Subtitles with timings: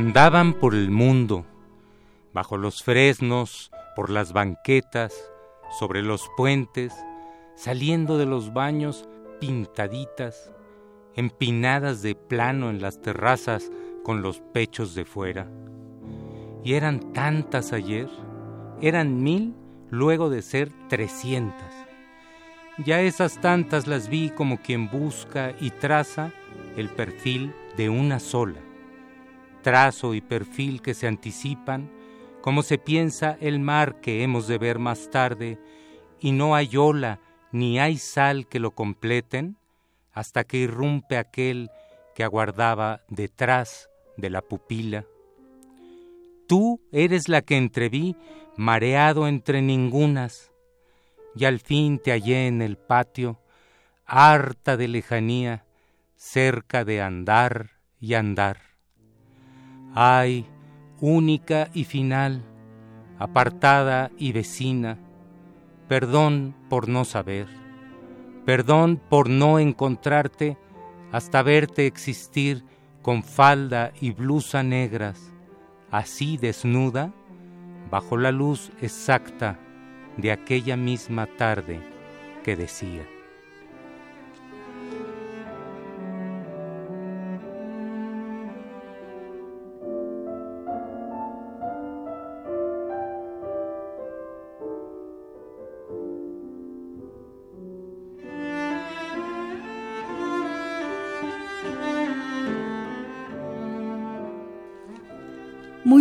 [0.00, 1.44] Andaban por el mundo,
[2.32, 5.12] bajo los fresnos, por las banquetas,
[5.76, 6.94] sobre los puentes,
[7.56, 9.08] saliendo de los baños
[9.40, 10.52] pintaditas,
[11.16, 13.72] empinadas de plano en las terrazas
[14.04, 15.50] con los pechos de fuera.
[16.62, 18.08] Y eran tantas ayer,
[18.80, 19.56] eran mil
[19.90, 21.74] luego de ser trescientas.
[22.86, 26.30] Ya esas tantas las vi como quien busca y traza
[26.76, 28.60] el perfil de una sola
[29.68, 31.90] trazo y perfil que se anticipan,
[32.40, 35.58] como se piensa el mar que hemos de ver más tarde,
[36.20, 37.20] y no hay ola
[37.52, 39.58] ni hay sal que lo completen,
[40.14, 41.70] hasta que irrumpe aquel
[42.14, 45.04] que aguardaba detrás de la pupila.
[46.46, 48.16] Tú eres la que entreví,
[48.56, 50.50] mareado entre ningunas,
[51.36, 53.38] y al fin te hallé en el patio,
[54.06, 55.66] harta de lejanía,
[56.16, 58.67] cerca de andar y andar.
[59.94, 60.46] Ay,
[61.00, 62.42] única y final,
[63.18, 64.98] apartada y vecina,
[65.88, 67.46] perdón por no saber,
[68.44, 70.56] perdón por no encontrarte
[71.12, 72.64] hasta verte existir
[73.02, 75.32] con falda y blusa negras,
[75.90, 77.12] así desnuda,
[77.90, 79.58] bajo la luz exacta
[80.16, 81.80] de aquella misma tarde
[82.44, 83.17] que decía.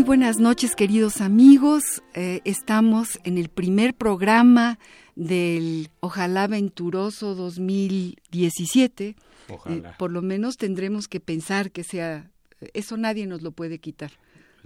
[0.08, 2.02] Buenas noches, queridos amigos.
[2.14, 4.80] Eh, estamos en el primer programa
[5.18, 9.18] del Ojalá Venturoso 2017.
[9.50, 9.90] Ojalá.
[9.90, 12.32] Eh, por lo menos tendremos que pensar que sea,
[12.74, 14.12] eso nadie nos lo puede quitar.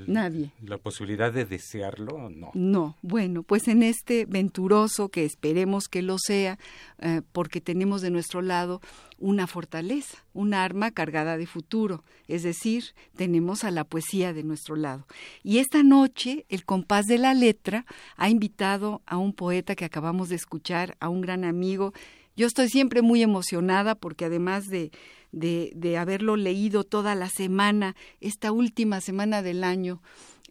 [0.07, 0.51] Nadie.
[0.63, 2.51] La posibilidad de desearlo, no.
[2.53, 6.57] No, bueno, pues en este venturoso, que esperemos que lo sea,
[6.99, 8.81] eh, porque tenemos de nuestro lado
[9.17, 12.83] una fortaleza, un arma cargada de futuro, es decir,
[13.15, 15.07] tenemos a la poesía de nuestro lado.
[15.43, 17.85] Y esta noche, el compás de la letra
[18.17, 21.93] ha invitado a un poeta que acabamos de escuchar, a un gran amigo.
[22.35, 24.91] Yo estoy siempre muy emocionada porque además de
[25.31, 30.01] de, de haberlo leído toda la semana, esta última semana del año.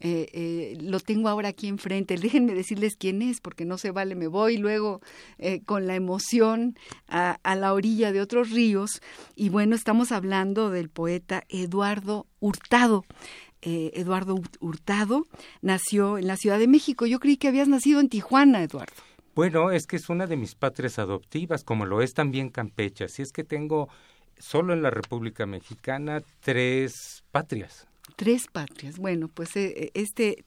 [0.02, 2.16] Eh, eh, lo tengo ahora aquí enfrente.
[2.16, 5.00] Déjenme decirles quién es, porque no se vale, me voy luego
[5.38, 6.76] eh, con la emoción
[7.06, 9.02] a, a, la orilla de otros ríos.
[9.36, 13.04] Y bueno, estamos hablando del poeta Eduardo Hurtado.
[13.62, 15.26] Eduardo Hurtado
[15.60, 17.04] nació en la Ciudad de México.
[17.04, 18.94] Yo creí que habías nacido en Tijuana, Eduardo.
[19.34, 23.04] Bueno, es que es una de mis patrias adoptivas, como lo es también Campeche.
[23.04, 23.91] Así es que tengo
[24.41, 27.87] solo en la República Mexicana tres patrias.
[28.17, 28.99] Tres patrias.
[28.99, 30.45] Bueno, pues eh, este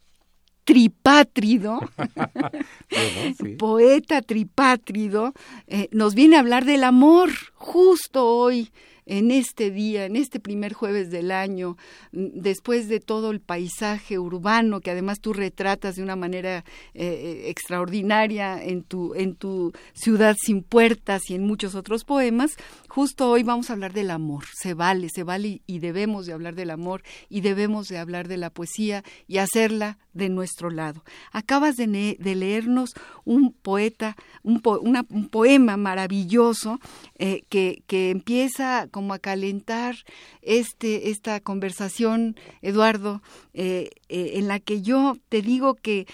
[0.64, 3.56] tripátrido, bueno, sí.
[3.56, 5.34] poeta tripátrido,
[5.68, 8.72] eh, nos viene a hablar del amor justo hoy
[9.06, 11.78] en este día, en este primer jueves del año,
[12.12, 16.64] después de todo el paisaje urbano que además tú retratas de una manera
[16.94, 22.52] eh, extraordinaria en tu, en tu ciudad sin puertas y en muchos otros poemas,
[22.88, 24.46] justo hoy vamos a hablar del amor.
[24.54, 28.38] Se vale, se vale y debemos de hablar del amor y debemos de hablar de
[28.38, 31.04] la poesía y hacerla de nuestro lado.
[31.32, 32.94] Acabas de, leernos
[33.26, 36.80] un poeta, un, po un poema maravilloso
[37.18, 39.98] eh, que, que empieza como a calentar
[40.42, 43.22] este, esta conversación, Eduardo,
[43.54, 46.08] eh, eh, en la que yo te digo que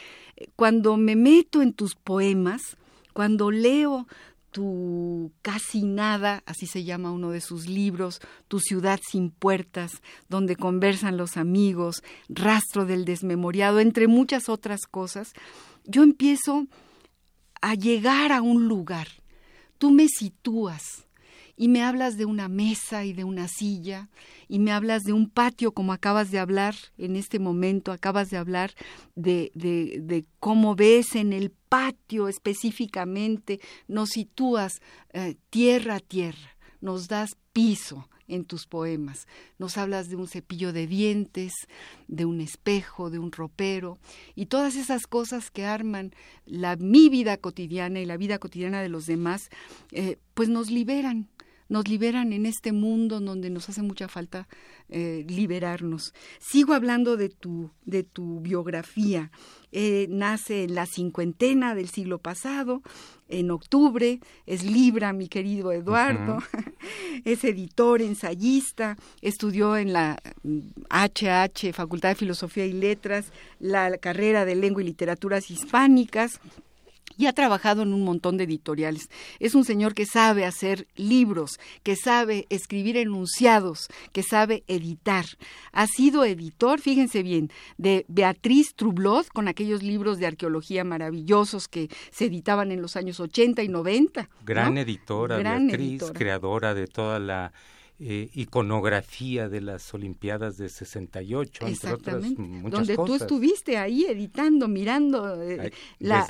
[0.55, 2.77] cuando me meto en tus poemas,
[3.13, 4.07] cuando leo
[4.51, 10.55] tu casi nada, así se llama uno de sus libros, Tu ciudad sin puertas, donde
[10.55, 15.33] conversan los amigos, Rastro del desmemoriado, entre muchas otras cosas,
[15.85, 16.65] yo empiezo
[17.61, 19.07] a llegar a un lugar.
[19.77, 21.05] Tú me sitúas
[21.59, 24.07] y me hablas de una mesa y de una silla,
[24.47, 28.37] y me hablas de un patio como acabas de hablar en este momento, acabas de
[28.37, 28.71] hablar
[29.15, 33.59] de, de, de cómo ves en el patio específicamente,
[33.89, 34.79] nos sitúas
[35.11, 39.27] eh, tierra a tierra, nos das piso en tus poemas.
[39.57, 41.51] Nos hablas de un cepillo de dientes,
[42.07, 43.97] de un espejo, de un ropero
[44.33, 46.13] y todas esas cosas que arman
[46.45, 49.49] la mi vida cotidiana y la vida cotidiana de los demás,
[49.91, 51.27] eh, pues nos liberan,
[51.69, 54.47] nos liberan en este mundo donde nos hace mucha falta
[54.89, 56.13] eh, liberarnos.
[56.39, 59.31] Sigo hablando de tu, de tu biografía.
[59.71, 62.81] Eh, nace en la cincuentena del siglo pasado,
[63.27, 66.39] en octubre, es Libra, mi querido Eduardo,
[67.23, 70.19] es editor, ensayista, estudió en la
[70.89, 76.39] HH, Facultad de Filosofía y Letras, la carrera de Lengua y Literaturas Hispánicas
[77.19, 79.09] y ha trabajado en un montón de editoriales.
[79.39, 85.25] Es un señor que sabe hacer libros, que sabe escribir enunciados, que sabe editar.
[85.73, 91.89] Ha sido editor, fíjense bien, de Beatriz Trublot, con aquellos libros de arqueología maravillosos que
[92.09, 94.29] se editaban en los años 80 y 90.
[94.45, 97.51] Gran editora, Beatriz, creadora de toda la
[98.01, 104.69] eh, iconografía de las Olimpiadas de 68, entre otras muchas donde tú estuviste ahí editando,
[104.69, 106.25] mirando eh, la,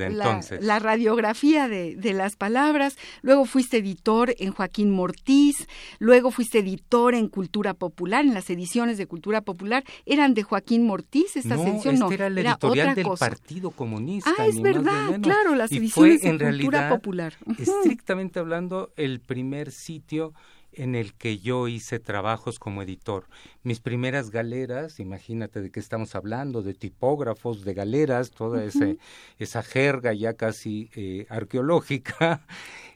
[0.62, 5.68] la, radiografía de, de, las palabras, luego fuiste editor en Joaquín Mortiz,
[6.00, 10.88] luego fuiste editor en Cultura Popular, en las ediciones de Cultura Popular, eran de Joaquín
[10.88, 14.34] Mortiz, estas ediciones, no, era el editorial del Partido Comunista.
[14.40, 17.36] Ah, es verdad, claro, las ediciones de Cultura Popular.
[17.60, 20.34] Estrictamente hablando, el primer sitio
[20.74, 23.26] en el que yo hice trabajos como editor.
[23.64, 30.14] Mis primeras galeras, imagínate de qué estamos hablando, de tipógrafos, de galeras, toda esa jerga
[30.14, 32.46] ya casi eh, arqueológica,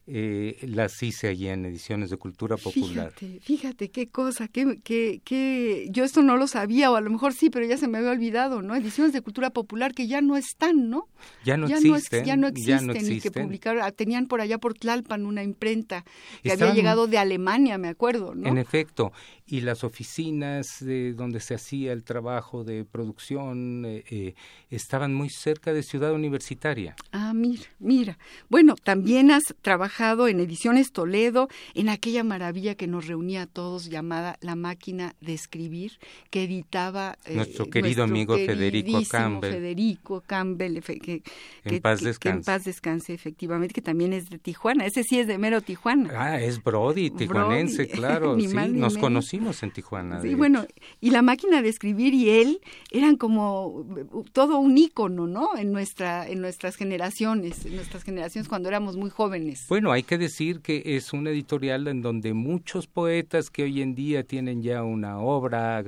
[0.06, 3.14] eh, las hice allí en ediciones de cultura popular.
[3.16, 7.10] Fíjate, fíjate qué cosa, qué, qué, qué, yo esto no lo sabía, o a lo
[7.10, 8.76] mejor sí, pero ya se me había olvidado, ¿no?
[8.76, 11.08] Ediciones de cultura popular que ya no están, ¿no?
[11.46, 12.26] Ya no existen.
[12.26, 16.04] ya, no existen, y que publicaron, ah, tenían por allá por Tlalpan una imprenta
[16.42, 18.50] que había llegado de Alemania, me acuerdo, ¿no?
[18.50, 19.14] En efecto,
[19.54, 24.34] y las oficinas de donde se hacía el trabajo de producción eh, eh,
[24.72, 26.96] estaban muy cerca de Ciudad Universitaria.
[27.12, 28.18] Ah, mira, mira.
[28.50, 33.92] Bueno, también has trabajado en Ediciones Toledo, en aquella maravilla que nos reunía a todos
[33.92, 36.00] llamada La Máquina de Escribir,
[36.32, 39.52] que editaba eh, nuestro querido amigo Federico Campbell.
[39.52, 41.22] Federico Campbell, que,
[41.64, 42.38] en paz descanse.
[42.40, 44.88] en paz descanse, efectivamente, que también es de Tijuana.
[44.88, 46.10] Ese sí es de mero Tijuana.
[46.18, 48.36] Ah, es Brody, tijuanense, claro.
[48.40, 50.22] sí, nos conocimos en Tijuana.
[50.22, 50.66] Sí, bueno,
[51.02, 52.62] y La Máquina de Escribir y él
[52.92, 53.86] eran como
[54.32, 55.56] todo un ícono, ¿no?
[55.58, 59.66] En, nuestra, en nuestras generaciones, en nuestras generaciones cuando éramos muy jóvenes.
[59.70, 63.96] Bueno, hay que decir que es una editorial en donde muchos poetas que hoy en
[63.96, 65.84] día tienen ya una obra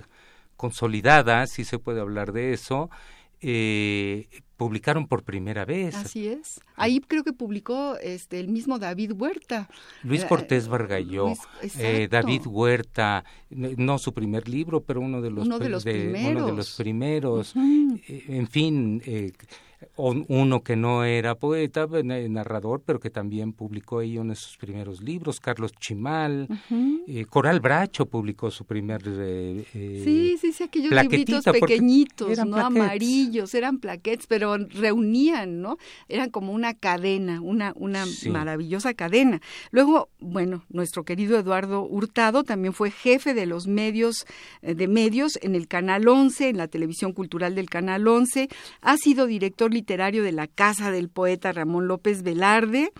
[0.57, 2.89] consolidada, si se puede hablar de eso,
[3.41, 5.95] eh, publicaron por primera vez.
[5.95, 6.61] Así es.
[6.75, 9.69] Ahí creo que publicó este el mismo David Huerta.
[10.03, 11.33] Luis eh, Cortés Vargalló,
[11.79, 16.41] eh, David Huerta, no su primer libro, pero uno de los, uno de los primeros.
[16.41, 17.53] Uno de los primeros.
[17.55, 19.01] en fin,
[19.95, 25.01] uno que no era poeta, narrador, pero que también publicó ahí uno de sus primeros
[25.01, 26.47] libros, Carlos Chimal,
[27.07, 29.01] eh, Coral Bracho publicó su primer...
[29.05, 32.57] Eh, eh, sí, sí, sí, aquellos libritos pequeñitos, ¿no?
[32.57, 35.77] Amarillos, eran plaquettes, pero reunían, ¿no?
[36.07, 39.41] Eran como una cadena, una, una maravillosa cadena.
[39.71, 44.25] Luego, bueno, nuestro querido Eduardo Hurtado también fue jefe de los medios,
[44.61, 48.49] de medios en el Canal 11, en la televisión cultural del Canal 11,
[48.81, 52.91] ha sido director literario de la Casa del Poeta Ramón López Velarde.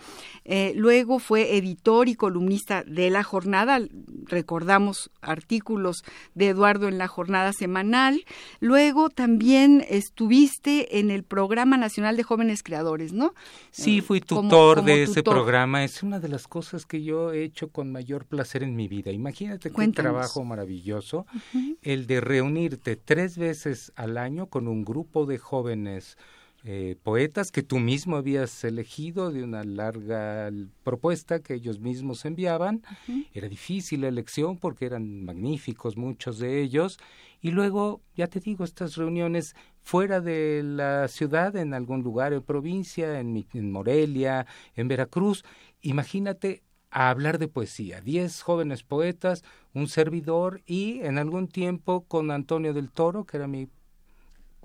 [0.44, 3.80] Eh, luego fue editor y columnista de La Jornada.
[4.26, 6.04] Recordamos artículos
[6.34, 8.24] de Eduardo en La Jornada Semanal.
[8.60, 13.34] Luego también estuviste en el Programa Nacional de Jóvenes Creadores, ¿no?
[13.72, 15.82] Sí, eh, fui tutor de ese programa.
[15.82, 19.10] Es una de las cosas que yo he hecho con mayor placer en mi vida.
[19.10, 21.26] Imagínate qué trabajo maravilloso
[21.82, 26.16] el de reunirte tres veces al año con un grupo de jóvenes
[26.68, 30.50] eh, poetas que tú mismo habías elegido de una larga
[30.82, 32.82] propuesta que ellos mismos enviaban.
[33.32, 36.98] Era difícil la elección porque eran magníficos muchos de ellos.
[37.40, 42.42] Y luego, ya te digo, estas reuniones fuera de la ciudad, en algún lugar en
[42.42, 44.44] provincia, en, en Morelia,
[44.74, 45.44] en Veracruz,
[45.82, 48.00] imagínate a hablar de poesía.
[48.00, 53.46] Diez jóvenes poetas, un servidor y en algún tiempo con Antonio del Toro, que era
[53.46, 53.68] mi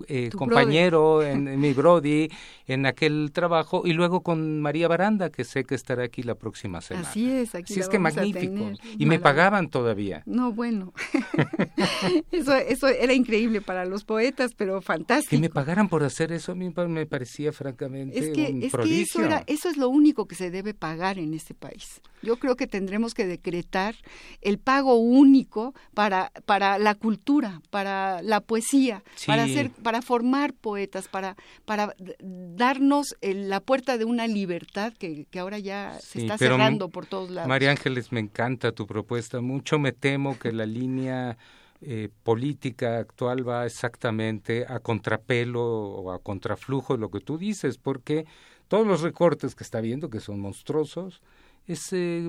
[0.08, 2.28] eh, compañero en, mi Brody
[2.66, 6.80] en aquel trabajo y luego con María Baranda que sé que estará aquí la próxima
[6.80, 7.08] semana.
[7.08, 10.22] Así es, aquí Así es que magnífico y me pagaban todavía.
[10.26, 10.92] No, bueno.
[12.32, 15.30] eso eso era increíble para los poetas, pero fantástico.
[15.30, 18.72] Que me pagaran por hacer eso a mí me parecía francamente es que, un es
[18.72, 18.96] prodigio.
[18.96, 22.00] Que eso, era, eso es lo único que se debe pagar en este país.
[22.22, 23.96] Yo creo que tendremos que decretar
[24.40, 31.08] el pago único para para la cultura, para la poesía, para hacer para formar poetas,
[31.08, 36.88] para, para darnos la puerta de una libertad que, que ahora ya se está cerrando
[36.88, 37.48] por todos lados.
[37.48, 39.40] María Ángeles, me encanta tu propuesta.
[39.40, 41.36] Mucho me temo que la línea
[41.84, 47.76] eh, política actual va exactamente a contrapelo o a contraflujo de lo que tú dices,
[47.76, 48.24] porque
[48.68, 51.20] todos los recortes que está viendo, que son monstruosos,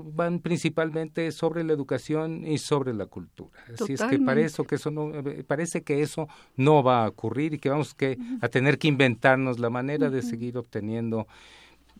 [0.04, 3.60] van principalmente sobre la educación y sobre la cultura.
[3.74, 7.56] Así es que parece que eso no eh, parece que eso no va a ocurrir
[7.56, 11.28] y que vamos que a tener que inventarnos la manera de seguir obteniendo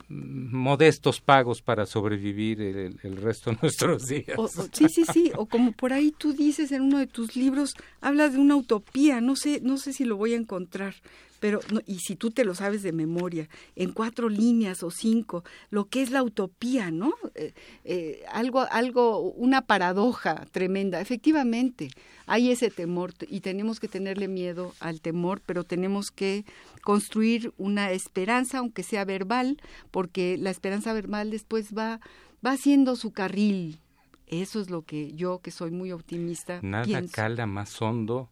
[0.10, 4.38] mm, modestos pagos para sobrevivir el, resto de nuestros días.
[4.72, 8.34] sí, sí, sí, o como por ahí tú dices en uno de tus libros, hablas
[8.34, 10.96] de una utopía, no sé, no sé si lo voy a encontrar,
[11.44, 15.90] pero y si tú te lo sabes de memoria, en cuatro líneas o cinco, lo
[15.90, 17.16] que es la utopía, ¿no?
[17.36, 21.02] Eh, eh, algo, algo, una paradoja tremenda.
[21.02, 21.90] Efectivamente,
[22.28, 26.46] hay ese temor y tenemos que tenerle miedo al temor, pero tenemos que
[26.82, 29.58] construir una esperanza, aunque sea verbal,
[29.92, 32.00] porque la esperanza verbal después va,
[32.46, 33.82] va haciendo su carril.
[34.28, 38.30] Eso es lo que yo, que soy muy optimista, Nada cala más hondo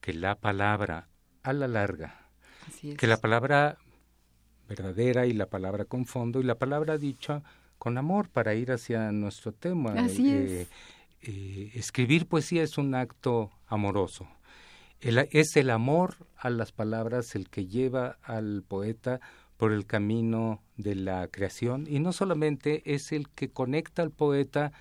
[0.00, 1.08] que la palabra
[1.42, 2.21] a la larga
[2.96, 3.78] que la palabra
[4.68, 7.42] verdadera y la palabra con fondo y la palabra dicha
[7.78, 9.94] con amor para ir hacia nuestro tema.
[9.96, 10.66] Eh,
[11.22, 14.28] eh, escribir poesía es un acto amoroso.
[15.00, 19.20] es el amor a las palabras el que lleva al poeta
[19.56, 24.72] por el camino de la creación y no solamente es el que conecta al poeta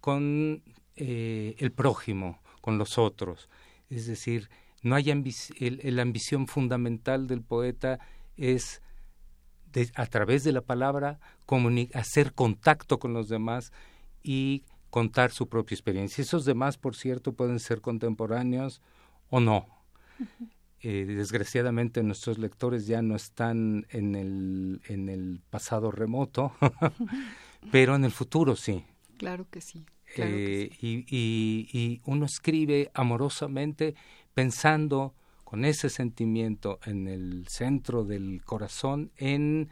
[0.00, 0.62] con
[0.96, 3.48] eh, el prójimo, con los otros.
[3.90, 4.48] Es decir,
[4.82, 7.98] no hay la ambición fundamental del poeta
[8.36, 8.82] es
[9.94, 11.20] a través de la palabra
[11.94, 13.72] hacer contacto con los demás
[14.22, 16.22] y contar su propia experiencia.
[16.22, 18.80] Esos demás, por cierto, pueden ser contemporáneos
[19.30, 19.66] o no.
[20.80, 26.52] Eh, desgraciadamente nuestros lectores ya no están en el, en el pasado remoto,
[27.72, 28.84] pero en el futuro sí.
[29.16, 29.84] Claro que sí.
[30.16, 33.94] Eh, y, y, uno escribe amorosamente
[34.34, 39.70] pensando con ese sentimiento en el centro del corazón en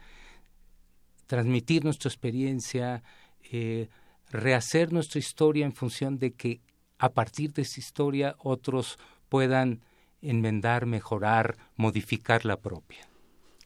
[1.27, 3.03] transmitir nuestra experiencia,
[3.51, 3.89] eh,
[4.31, 6.61] rehacer nuestra historia en función de que
[6.97, 8.97] a partir de esa historia otros
[9.29, 9.81] puedan
[10.21, 13.07] enmendar, mejorar, modificar la propia.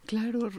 [0.06, 0.50] Claro,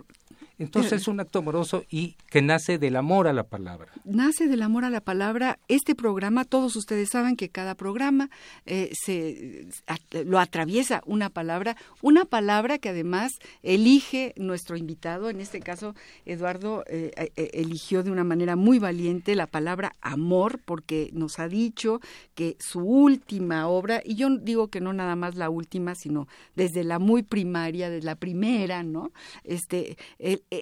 [0.59, 3.93] entonces es un acto amoroso y que nace del amor a la palabra.
[4.05, 5.59] Nace del amor a la palabra.
[5.69, 8.31] Este programa, todos ustedes saben que cada programa
[8.67, 9.67] eh, se
[10.25, 13.33] lo atraviesa una palabra, una palabra que además
[13.63, 15.31] elige nuestro invitado.
[15.31, 15.95] En este caso,
[16.27, 21.49] Eduardo eh, eh, eligió de una manera muy valiente la palabra amor, porque nos ha
[21.49, 22.01] dicho
[22.35, 26.85] que su última obra, y yo digo que no nada más la última, sino desde
[26.85, 29.13] la muy primaria, desde la primera, ¿no?
[29.45, 29.97] Este,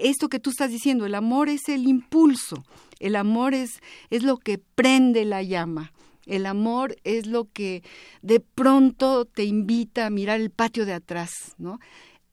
[0.03, 2.65] esto que tú estás diciendo, el amor es el impulso,
[3.01, 3.81] el amor es,
[4.11, 5.93] es lo que prende la llama.
[6.27, 7.83] El amor es lo que
[8.23, 11.81] de pronto te invita a mirar el patio de atrás, ¿no?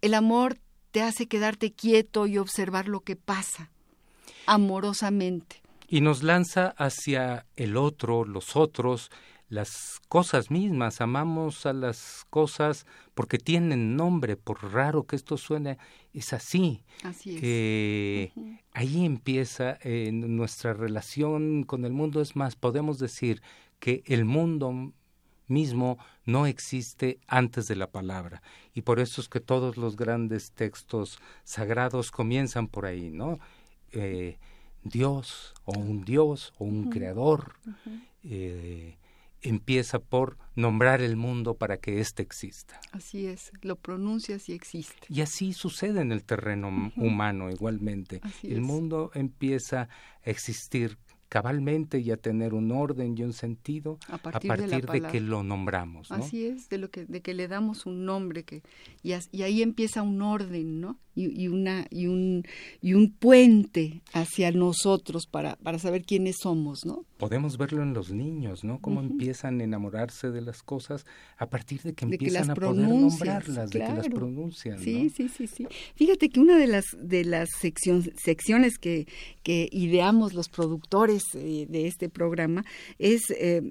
[0.01, 0.59] El amor
[0.91, 3.71] te hace quedarte quieto y observar lo que pasa
[4.45, 5.61] amorosamente.
[5.87, 9.09] Y nos lanza hacia el otro, los otros,
[9.49, 15.77] las cosas mismas, amamos a las cosas porque tienen nombre, por raro que esto suene,
[16.13, 16.83] es así.
[17.03, 18.31] Así es.
[18.73, 22.21] Ahí empieza eh, nuestra relación con el mundo.
[22.21, 23.41] Es más, podemos decir
[23.79, 24.93] que el mundo
[25.47, 28.41] mismo no existe antes de la palabra.
[28.73, 33.39] Y por eso es que todos los grandes textos sagrados comienzan por ahí, ¿no?
[33.91, 34.37] Eh,
[34.83, 37.53] Dios o un Dios o un creador.
[38.23, 38.97] Eh,
[39.41, 42.79] empieza por nombrar el mundo para que éste exista.
[42.91, 45.07] Así es, lo pronuncias y existe.
[45.09, 48.21] Y así sucede en el terreno humano igualmente.
[48.43, 49.89] el mundo empieza
[50.25, 50.97] a existir
[51.29, 56.11] cabalmente y a tener un orden y un sentido a partir, de, que lo nombramos.
[56.11, 58.63] Así es, de lo que de que le damos un nombre que
[59.03, 60.99] y, y ahí empieza un orden, ¿no?
[61.19, 62.43] Y, una y un
[62.79, 67.05] y un puente hacia nosotros para para saber quiénes somos, ¿no?
[67.17, 68.79] Podemos verlo en los niños, ¿no?
[68.79, 71.07] Cómo empiezan a enamorarse de las cosas
[71.39, 74.77] a partir de que empiezan a poder nombrarlas, de que las pronuncian.
[74.77, 75.67] Sí, sí, sí, sí.
[75.95, 79.07] Fíjate que una de las de las secciones que
[79.41, 82.63] que ideamos los productores eh, de este programa
[82.97, 83.61] es eh,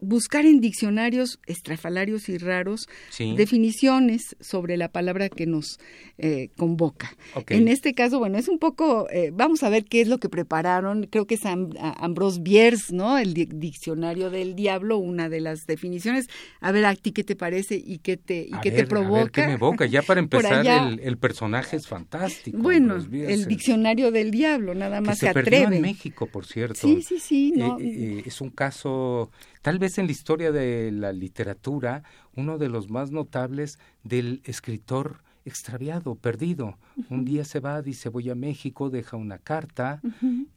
[0.00, 2.88] buscar en diccionarios estrafalarios y raros
[3.36, 5.78] definiciones sobre la palabra que nos
[6.18, 7.16] eh, convoca.
[7.48, 10.28] En este caso, bueno, es un poco, eh, vamos a ver qué es lo que
[10.28, 13.18] prepararon, creo que es Ambrose Bierce, ¿no?
[13.18, 16.28] El diccionario del diablo, una de las definiciones.
[16.60, 19.20] A ver, a ti qué te parece y qué te, y qué te provoca.
[19.20, 19.86] A ver, ¿qué me evoca?
[19.86, 20.66] Ya para empezar,
[21.00, 22.58] el, personaje es fantástico.
[22.58, 25.76] Bueno, el diccionario del diablo, nada más se, se atreve.
[25.76, 26.74] en México, por cierto.
[26.74, 27.54] Sí, sí, sí.
[27.80, 29.30] Eh, es un caso
[29.62, 32.02] Tal vez en la historia de la literatura,
[32.34, 36.78] uno de los más notables del escritor extraviado, perdido.
[37.08, 40.00] Un día se va, dice voy a México, deja una carta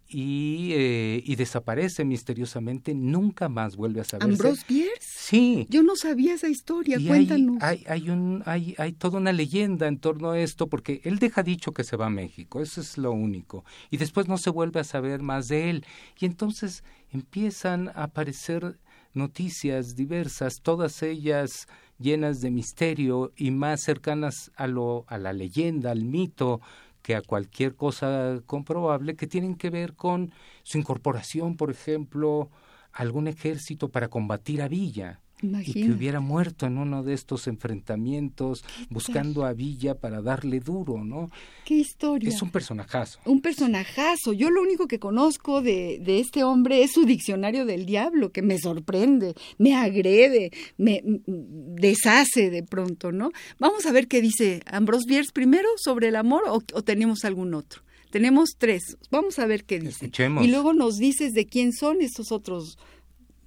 [0.08, 4.30] y, eh, y, desaparece misteriosamente, nunca más vuelve a saber.
[4.30, 5.00] ¿Ambrose Bierce?
[5.00, 5.66] Sí.
[5.70, 7.62] Yo no sabía esa historia, cuéntanos.
[7.62, 11.44] Hay, hay, un, hay, hay toda una leyenda en torno a esto, porque él deja
[11.44, 13.64] dicho que se va a México, eso es lo único.
[13.90, 15.86] Y después no se vuelve a saber más de él.
[16.20, 18.78] Y entonces empiezan a aparecer
[19.14, 21.68] noticias diversas, todas ellas
[22.00, 26.62] llenas de misterio y más cercanas a, lo, a la leyenda, al mito,
[27.02, 30.32] que a cualquier cosa comprobable, que tienen que ver con
[30.64, 32.50] su incorporación, por ejemplo,
[32.92, 37.48] a algún ejército para combatir a Villa y que hubiera muerto en uno de estos
[37.48, 41.30] enfrentamientos buscando a Villa para darle duro, ¿no?
[41.66, 42.30] Qué historia.
[42.30, 43.20] Es un personajazo.
[43.26, 44.34] Un personajazo.
[44.34, 48.42] Yo lo único que conozco de, de este hombre es su diccionario del diablo, que
[48.42, 53.32] me sorprende, me agrede, me deshace de pronto, ¿no?
[53.60, 57.54] Vamos a ver qué dice Ambrose Bierce primero sobre el amor o, o tenemos algún
[57.54, 57.84] otro.
[58.14, 58.98] Tenemos tres.
[59.10, 60.06] Vamos a ver qué dice.
[60.06, 60.46] Escuchemos.
[60.46, 62.78] Y luego nos dices de quién son estos otros.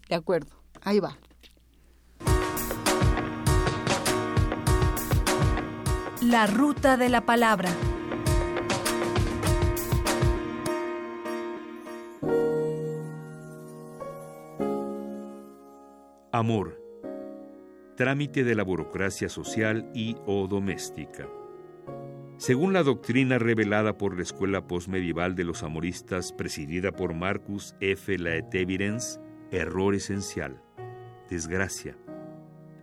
[0.09, 0.57] De acuerdo.
[0.83, 1.19] Ahí va.
[6.29, 7.71] La ruta de la palabra.
[16.33, 16.83] Amor.
[17.97, 21.29] Trámite de la burocracia social y o doméstica.
[22.39, 28.19] Según la doctrina revelada por la escuela postmedieval de los amoristas presidida por Marcus F.
[28.19, 29.21] Laetevirens,
[29.53, 30.61] error esencial,
[31.31, 31.97] desgracia,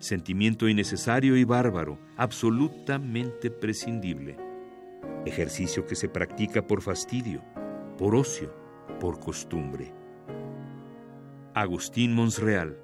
[0.03, 4.37] sentimiento innecesario y bárbaro, absolutamente prescindible.
[5.25, 7.41] Ejercicio que se practica por fastidio,
[7.97, 8.53] por ocio,
[8.99, 9.93] por costumbre.
[11.53, 12.77] Agustín Monsreal,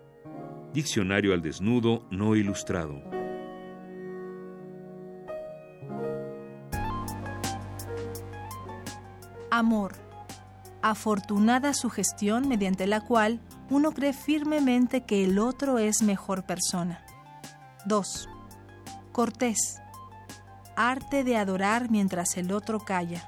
[0.73, 3.01] Diccionario al desnudo no ilustrado.
[9.49, 9.93] Amor.
[10.83, 17.03] Afortunada sugestión mediante la cual uno cree firmemente que el otro es mejor persona.
[17.89, 18.29] 2.
[19.11, 19.81] Cortés.
[20.77, 23.27] Arte de adorar mientras el otro calla.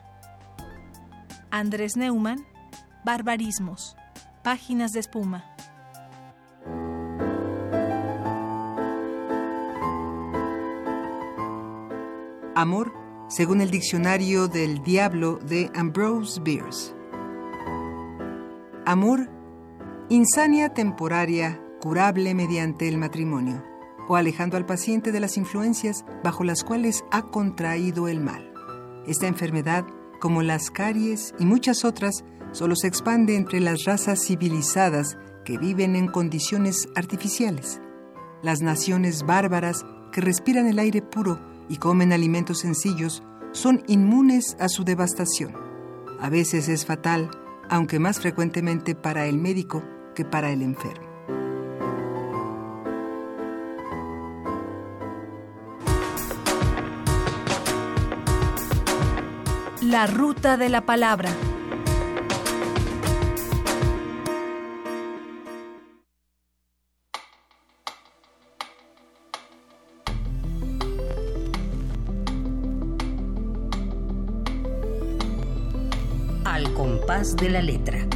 [1.49, 2.45] Andrés Neumann.
[3.03, 3.97] Barbarismos.
[4.43, 5.43] Páginas de espuma.
[12.53, 12.93] Amor,
[13.29, 16.93] según el diccionario del diablo de Ambrose Bierce.
[18.85, 19.27] Amor,
[20.09, 23.70] insania temporaria curable mediante el matrimonio
[24.11, 28.51] o alejando al paciente de las influencias bajo las cuales ha contraído el mal.
[29.07, 29.85] Esta enfermedad,
[30.19, 35.95] como las caries y muchas otras, solo se expande entre las razas civilizadas que viven
[35.95, 37.79] en condiciones artificiales.
[38.43, 44.67] Las naciones bárbaras que respiran el aire puro y comen alimentos sencillos son inmunes a
[44.67, 45.53] su devastación.
[46.19, 47.31] A veces es fatal,
[47.69, 49.81] aunque más frecuentemente para el médico
[50.15, 51.10] que para el enfermo.
[59.91, 61.29] La ruta de la palabra.
[76.45, 78.07] Al compás de la letra.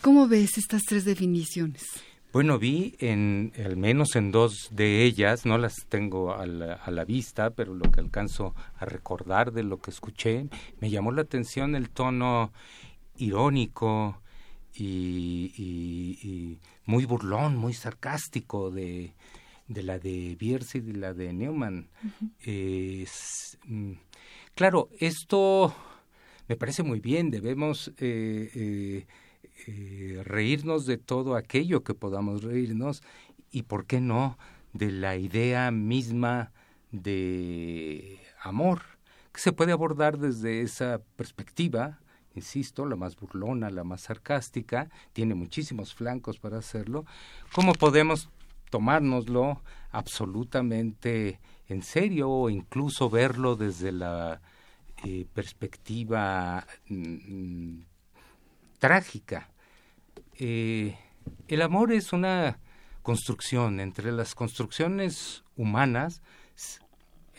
[0.00, 1.82] ¿Cómo ves estas tres definiciones?
[2.32, 6.90] Bueno, vi en al menos en dos de ellas, no las tengo a la, a
[6.90, 10.46] la, vista, pero lo que alcanzo a recordar de lo que escuché,
[10.80, 12.50] me llamó la atención el tono
[13.18, 14.22] irónico
[14.74, 19.12] y, y, muy burlón, muy sarcástico de,
[19.68, 21.90] de la de Bierce y de la de Neumann.
[23.66, 23.92] Mm,
[24.54, 25.74] claro, esto
[26.48, 29.06] me parece muy bien, debemos eh, eh,
[29.66, 33.02] eh, reírnos de todo aquello que podamos reírnos
[33.50, 34.38] y, ¿por qué no?,
[34.72, 36.52] de la idea misma
[36.90, 38.82] de amor,
[39.32, 42.00] que se puede abordar desde esa perspectiva,
[42.34, 47.04] insisto, la más burlona, la más sarcástica, tiene muchísimos flancos para hacerlo,
[47.52, 48.30] ¿cómo podemos
[48.70, 54.40] tomárnoslo absolutamente en serio o incluso verlo desde la
[55.04, 57.80] eh, perspectiva mm,
[58.78, 59.51] trágica.
[60.38, 60.96] Eh,
[61.48, 62.58] el amor es una
[63.02, 66.22] construcción, entre las construcciones humanas,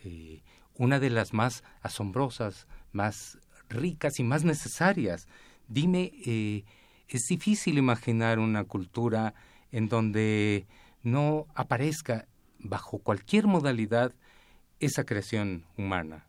[0.04, 0.42] eh,
[0.76, 3.38] una de las más asombrosas, más
[3.70, 5.28] ricas y más necesarias.
[5.68, 6.12] Dime,
[7.08, 9.34] es difícil imaginar una cultura
[9.72, 10.68] en donde
[11.04, 12.28] no aparezca
[12.60, 14.14] bajo cualquier modalidad
[14.80, 16.26] esa creación humana,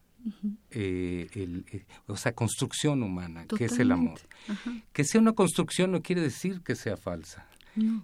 [0.71, 4.21] eh, el, eh, o sea, construcción humana, que es el amor.
[4.93, 7.47] Que sea una construcción no quiere decir que sea falsa,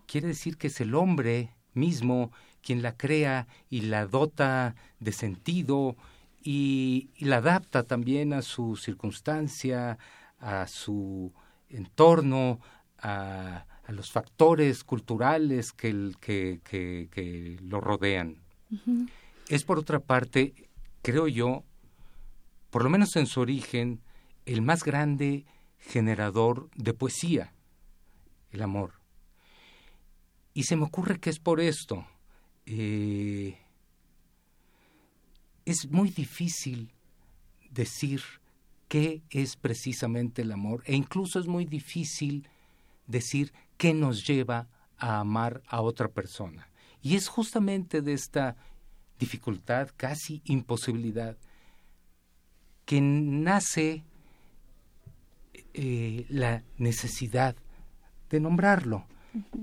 [0.07, 5.97] quiere decir que es el hombre mismo quien la crea y la dota de sentido
[6.43, 9.99] y, la adapta también a su circunstancia,
[10.39, 11.33] a su
[11.69, 12.61] entorno,
[12.99, 18.37] a, a los factores culturales que, que, que, lo rodean.
[19.49, 20.55] Es por otra parte,
[21.03, 21.65] creo yo,
[22.71, 24.01] por lo menos en su origen,
[24.47, 25.45] el más grande
[25.79, 27.53] generador de poesía,
[28.51, 28.95] el amor.
[30.55, 32.07] Y se me ocurre que es por esto.
[32.67, 33.59] Eh,
[35.65, 36.93] es muy difícil
[37.71, 38.23] decir
[38.89, 42.49] qué es precisamente el amor e incluso es muy difícil
[43.07, 46.69] decir qué nos lleva a amar a otra persona.
[47.03, 48.57] Y es justamente de esta
[49.19, 51.39] dificultad, casi imposibilidad,
[52.91, 54.03] que nace
[55.75, 57.55] eh, la necesidad
[58.31, 59.07] de nombrarlo.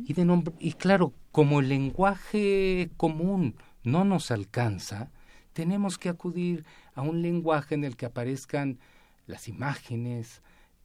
[0.06, 5.12] y, de y claro, como el lenguaje común no nos alcanza,
[5.52, 6.64] tenemos que acudir
[6.96, 8.80] a un lenguaje en el que aparezcan
[9.26, 10.42] las imágenes,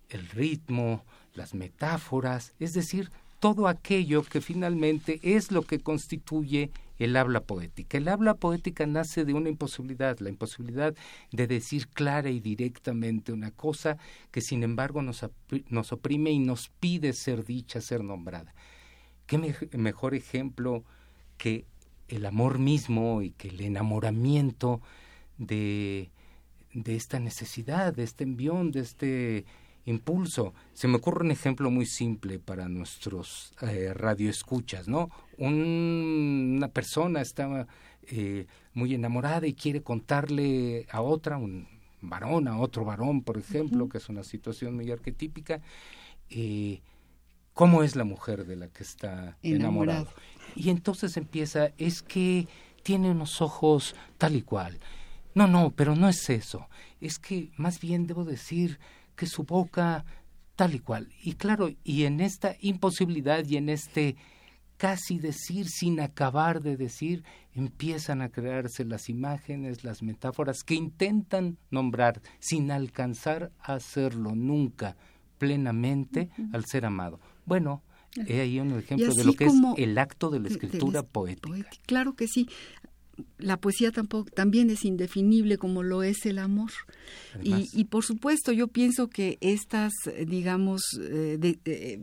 [0.09, 7.17] el ritmo, las metáforas, es decir, todo aquello que finalmente es lo que constituye el
[7.17, 7.99] habla poética.
[7.99, 10.95] El habla poética nace de una imposibilidad, la imposibilidad
[11.31, 13.97] de decir clara y directamente una cosa
[14.31, 15.23] que sin embargo nos,
[15.93, 18.55] oprime y nos pide ser dicha, ser nombrada.
[19.27, 19.39] ¿Qué
[19.73, 20.85] mejor ejemplo
[21.39, 21.65] que
[22.09, 24.81] el amor mismo y que el enamoramiento
[25.39, 26.11] de,
[26.75, 29.45] de esta necesidad, de este envión, de este
[29.85, 30.55] impulso.
[30.73, 35.11] Se me ocurre un ejemplo muy simple para nuestros eh, radioescuchas, ¿no?
[35.39, 37.67] una persona está
[38.05, 41.67] eh, muy enamorada y quiere contarle a otra, un
[42.01, 45.61] varón, a otro varón, por ejemplo, que es una situación muy arquetípica,
[46.31, 46.81] eh,
[47.55, 50.09] cómo es la mujer de la que está enamorado.
[50.55, 52.47] Y entonces empieza, es que
[52.83, 54.79] tiene unos ojos tal y cual.
[55.35, 56.69] No, no, pero no es eso.
[57.01, 58.79] Es que más bien debo decir
[59.17, 60.05] que su boca
[60.57, 61.09] tal y cual.
[61.23, 64.17] Y claro, y en esta imposibilidad y en este
[64.77, 67.23] casi decir sin acabar de decir,
[67.55, 74.97] empiezan a crearse las imágenes, las metáforas que intentan nombrar sin alcanzar a hacerlo nunca
[75.39, 77.21] plenamente al ser amado.
[77.47, 77.83] Bueno,
[78.27, 81.71] He ahí un ejemplo de lo que es el acto de la escritura poética.
[81.87, 82.47] Claro que sí
[83.39, 86.71] la poesía tampoco, también es indefinible como lo es el amor.
[87.43, 89.93] Y, por supuesto, yo pienso que estas,
[90.27, 91.99] digamos, eh, eh,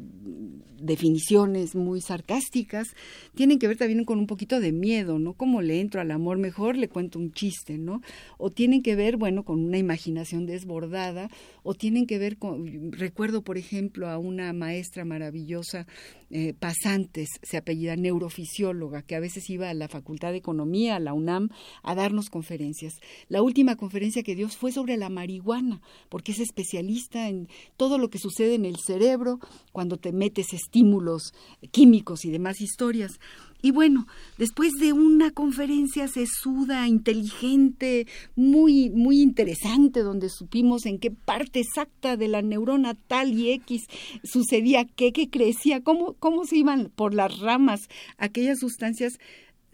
[0.81, 2.87] definiciones muy sarcásticas
[3.35, 5.33] tienen que ver también con un poquito de miedo, ¿no?
[5.33, 8.01] Como le entro al amor, mejor le cuento un chiste, ¿no?
[8.37, 11.29] O tienen que ver, bueno, con una imaginación desbordada,
[11.63, 15.87] o tienen que ver con, recuerdo, por ejemplo, a una maestra maravillosa,
[16.31, 21.01] eh, Pasantes, se apellida neurofisióloga, que a veces iba a la Facultad de Economía, a
[21.01, 21.49] la UNAM
[21.83, 22.99] a darnos conferencias.
[23.27, 28.09] La última conferencia que dio fue sobre la marihuana, porque es especialista en todo lo
[28.09, 29.39] que sucede en el cerebro
[29.71, 31.33] cuando te metes estímulos
[31.71, 33.19] químicos y demás historias.
[33.61, 34.07] Y bueno,
[34.37, 42.15] después de una conferencia sesuda, inteligente, muy, muy interesante, donde supimos en qué parte exacta
[42.15, 43.87] de la neurona tal y X
[44.23, 49.19] sucedía qué, qué crecía, cómo, cómo se iban por las ramas aquellas sustancias,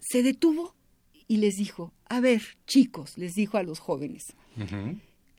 [0.00, 0.75] se detuvo
[1.28, 4.34] y les dijo, a ver, chicos, les dijo a los jóvenes,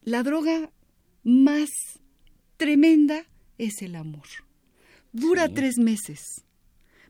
[0.04, 0.71] la droga
[1.23, 1.69] más
[2.58, 3.26] tremenda
[3.58, 4.28] es el amor.
[5.13, 6.43] Dura tres meses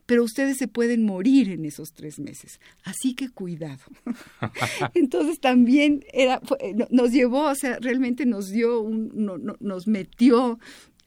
[0.08, 2.60] pero ustedes se pueden morir en esos tres meses.
[2.82, 3.82] Así que cuidado.
[4.94, 6.40] Entonces también era,
[6.88, 10.58] nos llevó, o sea, realmente nos dio, un, nos metió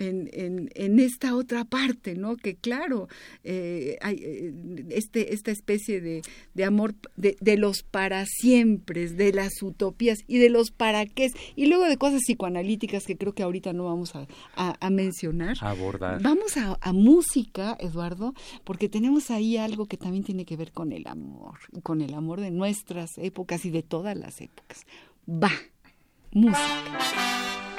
[0.02, 2.36] en, en, esta otra parte, ¿no?
[2.36, 3.08] Que claro,
[3.44, 4.54] eh, hay eh,
[4.90, 6.22] este, esta especie de,
[6.54, 11.32] de amor de, de, los para siempre, de las utopías y de los para qué,
[11.56, 15.58] y luego de cosas psicoanalíticas que creo que ahorita no vamos a, a, mencionar.
[15.62, 16.22] Abordar.
[16.22, 18.34] Vamos a, a, música, Eduardo,
[18.64, 22.42] porque tenemos ahí algo que también tiene que ver con el amor, con el amor
[22.42, 24.86] de nuestras épocas y de todas las épocas.
[25.28, 25.52] Va,
[26.32, 27.71] música.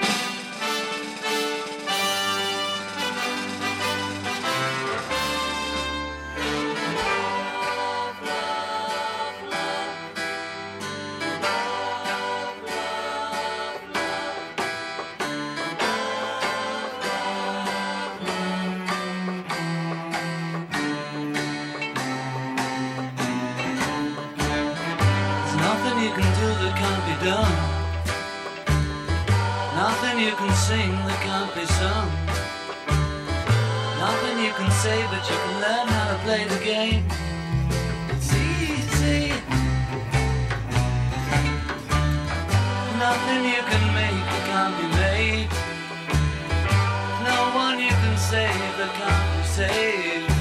[30.73, 30.93] Sing.
[34.05, 37.05] Nothing you can say, but you can learn how to play the game.
[38.13, 39.21] It's easy.
[43.05, 45.51] Nothing you can make that can't be made.
[47.29, 50.32] No one you can save that can't be saved.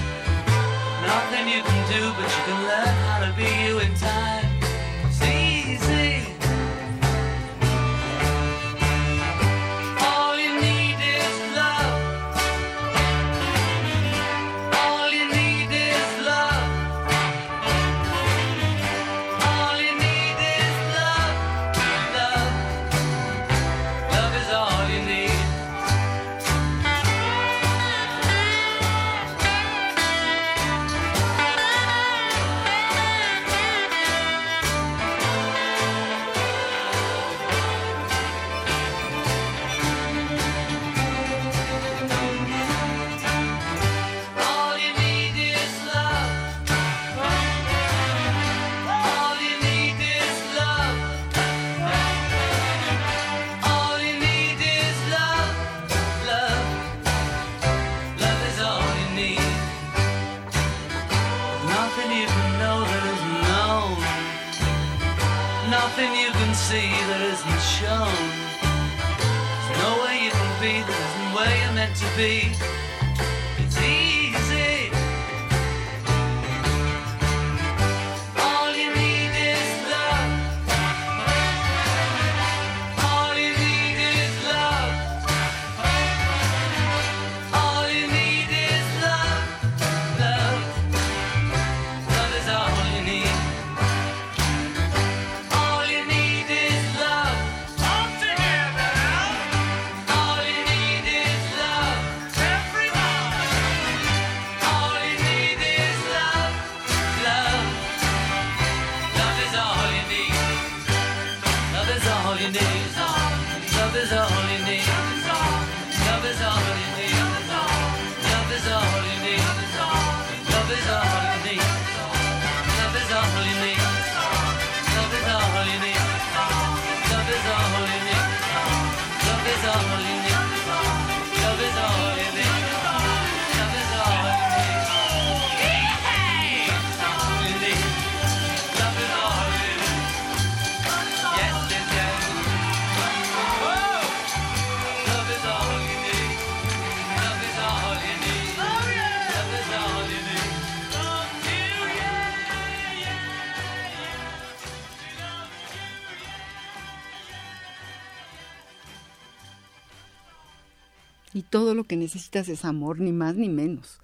[161.61, 163.99] Todo lo que necesitas es amor, ni más ni menos.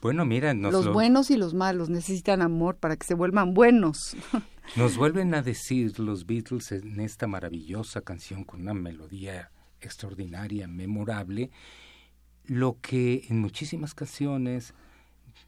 [0.00, 4.16] Bueno, mira, los buenos y los malos necesitan amor para que se vuelvan buenos.
[4.76, 9.50] Nos vuelven a decir los Beatles en esta maravillosa canción con una melodía
[9.82, 11.50] extraordinaria, memorable,
[12.46, 14.72] lo que en muchísimas canciones,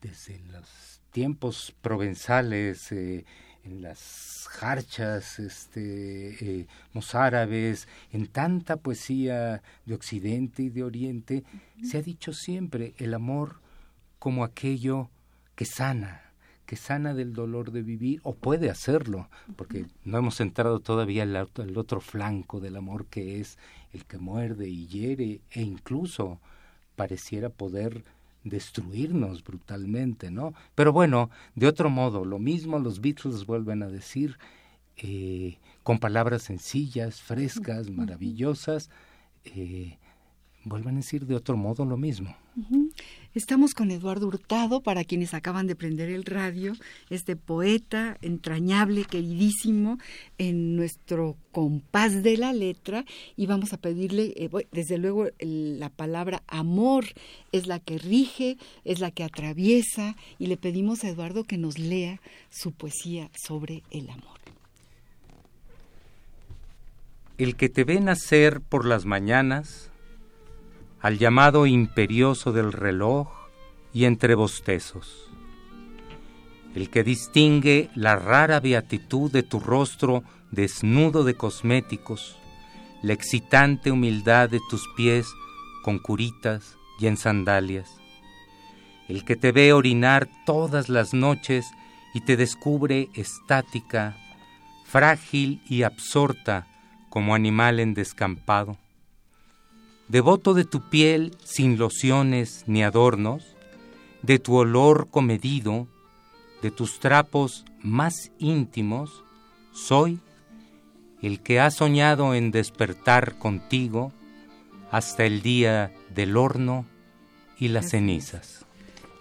[0.02, 3.24] desde los tiempos provenzales, eh,
[3.64, 11.44] en las jarchas este, eh, mozárabes, en tanta poesía de Occidente y de Oriente,
[11.82, 13.60] se ha dicho siempre el amor
[14.18, 15.10] como aquello
[15.54, 16.32] que sana,
[16.66, 21.76] que sana del dolor de vivir, o puede hacerlo, porque no hemos entrado todavía al,
[21.76, 23.58] otro flanco del amor que es
[23.92, 26.40] el que muerde y hiere e incluso
[26.96, 28.04] pareciera poder
[28.44, 30.54] destruirnos brutalmente, ¿no?
[30.74, 34.38] Pero bueno, de otro modo, lo mismo los Beatles vuelven a decir
[34.96, 38.90] eh, con palabras sencillas, frescas, maravillosas,
[39.44, 39.98] eh,
[40.64, 42.34] vuelven a decir de otro modo lo mismo.
[43.34, 46.74] Estamos con Eduardo Hurtado, para quienes acaban de prender el radio,
[47.10, 49.98] este poeta entrañable, queridísimo,
[50.38, 53.04] en nuestro compás de la letra,
[53.36, 57.06] y vamos a pedirle, eh, desde luego, la palabra amor
[57.50, 61.78] es la que rige, es la que atraviesa, y le pedimos a Eduardo que nos
[61.78, 64.38] lea su poesía sobre el amor.
[67.36, 69.90] El que te ve nacer por las mañanas,
[71.04, 73.28] al llamado imperioso del reloj
[73.92, 75.28] y entre bostezos.
[76.74, 82.38] El que distingue la rara beatitud de tu rostro desnudo de cosméticos,
[83.02, 85.26] la excitante humildad de tus pies
[85.82, 87.98] con curitas y en sandalias.
[89.06, 91.66] El que te ve orinar todas las noches
[92.14, 94.16] y te descubre estática,
[94.86, 96.66] frágil y absorta
[97.10, 98.78] como animal en descampado
[100.14, 103.56] devoto de tu piel sin lociones ni adornos,
[104.22, 105.88] de tu olor comedido,
[106.62, 109.24] de tus trapos más íntimos,
[109.72, 110.20] soy
[111.20, 114.12] el que ha soñado en despertar contigo
[114.92, 116.86] hasta el día del horno
[117.58, 118.64] y las cenizas.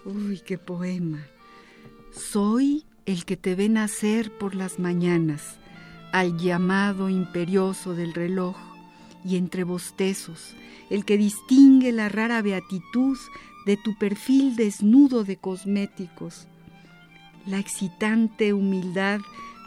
[0.06, 1.26] Uy, qué poema.
[2.12, 5.58] Soy el que te ve nacer por las mañanas,
[6.12, 8.73] al llamado imperioso del reloj
[9.26, 10.56] y entre bostezos,
[10.90, 13.18] el que distingue la rara beatitud
[13.66, 16.48] de tu perfil desnudo de cosméticos,
[17.46, 19.22] la excitante humildad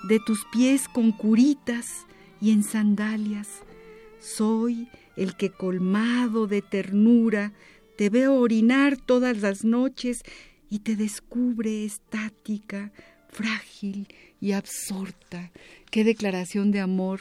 [0.08, 2.06] de tus pies con curitas
[2.40, 3.48] y en sandalias.
[4.20, 7.52] Soy el que colmado de ternura
[7.96, 10.22] te veo orinar todas las noches
[10.68, 12.92] y te descubre estática,
[13.30, 14.08] frágil
[14.40, 15.50] y absorta.
[15.90, 17.20] Qué declaración de amor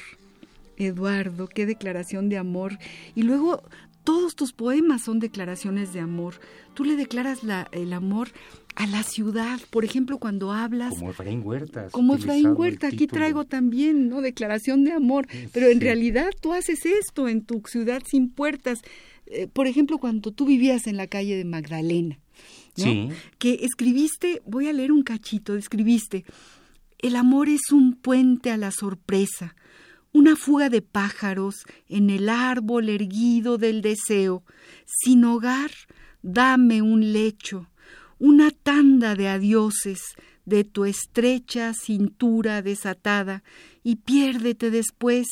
[0.77, 2.77] Eduardo, qué declaración de amor.
[3.15, 3.63] Y luego
[4.03, 6.35] todos tus poemas son declaraciones de amor.
[6.73, 7.39] Tú le declaras
[7.71, 8.29] el amor
[8.75, 10.95] a la ciudad, por ejemplo, cuando hablas...
[10.95, 11.89] Como Efraín Huerta.
[11.91, 14.21] Como Efraín Huerta, aquí traigo también, ¿no?
[14.21, 15.27] Declaración de amor.
[15.53, 18.79] Pero en realidad tú haces esto en tu ciudad sin puertas.
[19.25, 22.19] Eh, por ejemplo, cuando tú vivías en la calle de Magdalena,
[22.75, 23.09] Sí.
[23.37, 26.25] Que escribiste, voy a leer un cachito, escribiste,
[26.99, 29.55] el amor es un puente a la sorpresa,
[30.15, 34.45] una fuga de pájaros en el árbol erguido del deseo.
[34.85, 35.71] Sin hogar,
[36.21, 37.69] dame un lecho,
[38.17, 43.43] una tanda de adioses de tu estrecha cintura desatada,
[43.83, 45.27] y piérdete después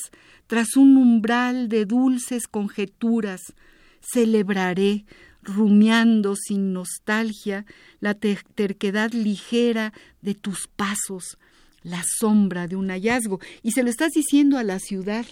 [0.48, 3.54] tras un umbral de dulces conjeturas.
[4.02, 5.06] Celebraré,
[5.42, 7.66] rumiando sin nostalgia,
[8.02, 11.38] la terquedad ligera de tus pasos,
[11.84, 13.40] la sombra de un hallazgo.
[13.62, 15.26] Y se lo estás diciendo a la ciudad.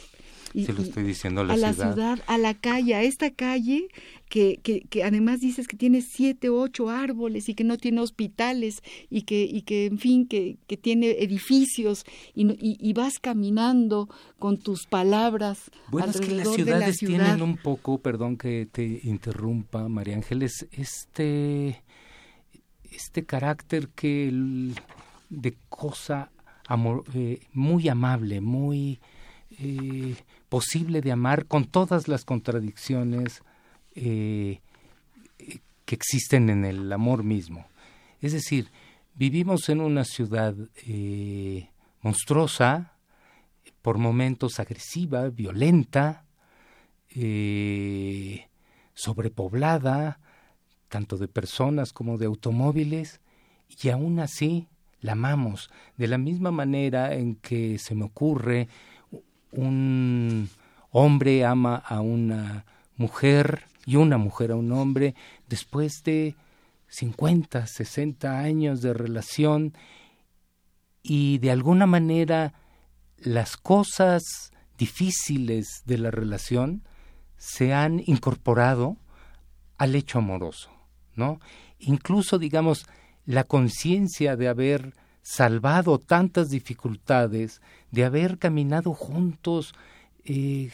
[0.53, 1.77] Y, se lo estoy diciendo a la, a ciudad.
[1.77, 3.87] la ciudad, a la calle, a esta calle
[4.27, 8.83] que, que, que, además dices que tiene siete ocho árboles y que no tiene hospitales
[9.09, 12.03] y que, y que en fin, que, que tiene edificios
[12.35, 14.09] y, y, vas caminando
[14.39, 15.71] con tus palabras.
[15.89, 17.23] Bueno, es que las ciudades ciudad.
[17.23, 21.81] tienen un poco, perdón que te interrumpa, María Ángeles, este,
[22.91, 24.75] este carácter que el,
[25.29, 26.29] de cosa
[27.13, 28.99] eh, muy amable, muy
[29.59, 30.15] eh,
[30.49, 33.43] posible de amar con todas las contradicciones
[33.95, 34.61] eh,
[35.85, 37.65] que existen en el amor mismo.
[38.21, 38.69] Es decir,
[39.15, 40.55] vivimos en una ciudad
[42.01, 42.93] monstruosa,
[43.81, 46.25] por momentos agresiva, violenta,
[48.93, 50.19] sobrepoblada,
[50.87, 53.19] tanto de personas como de automóviles,
[53.81, 54.67] y aún así
[55.01, 58.67] la amamos, de la misma manera en que se me ocurre
[59.51, 60.49] un
[60.91, 62.65] hombre ama a una
[62.97, 65.15] mujer y una mujer a un hombre
[65.47, 66.35] después de
[66.87, 69.73] 50, 60 años de relación
[71.01, 72.53] y de alguna manera
[73.17, 76.83] las cosas difíciles de la relación
[77.37, 78.97] se han incorporado
[79.77, 80.69] al hecho amoroso,
[81.15, 81.39] ¿no?
[81.79, 82.85] Incluso, digamos,
[83.31, 87.61] la conciencia de haber salvado tantas dificultades,
[87.91, 89.73] de haber caminado juntos
[90.25, 90.71] eh,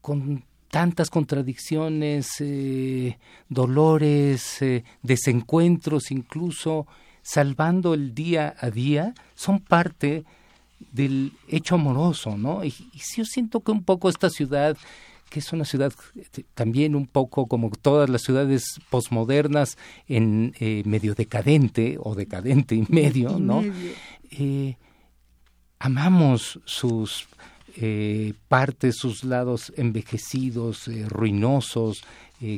[0.00, 3.18] con tantas contradicciones, eh,
[3.48, 6.86] dolores, eh, desencuentros, incluso
[7.22, 10.24] salvando el día a día, son parte
[10.92, 12.64] del hecho amoroso, ¿no?
[12.64, 14.76] Y, y yo siento que un poco esta ciudad
[15.28, 19.76] que es una ciudad eh, también un poco como todas las ciudades posmodernas
[20.06, 23.62] en eh, medio decadente o decadente y medio, ¿no?
[24.30, 24.76] Eh,
[25.78, 27.28] amamos sus
[28.48, 32.02] partes, sus lados envejecidos, ruinosos,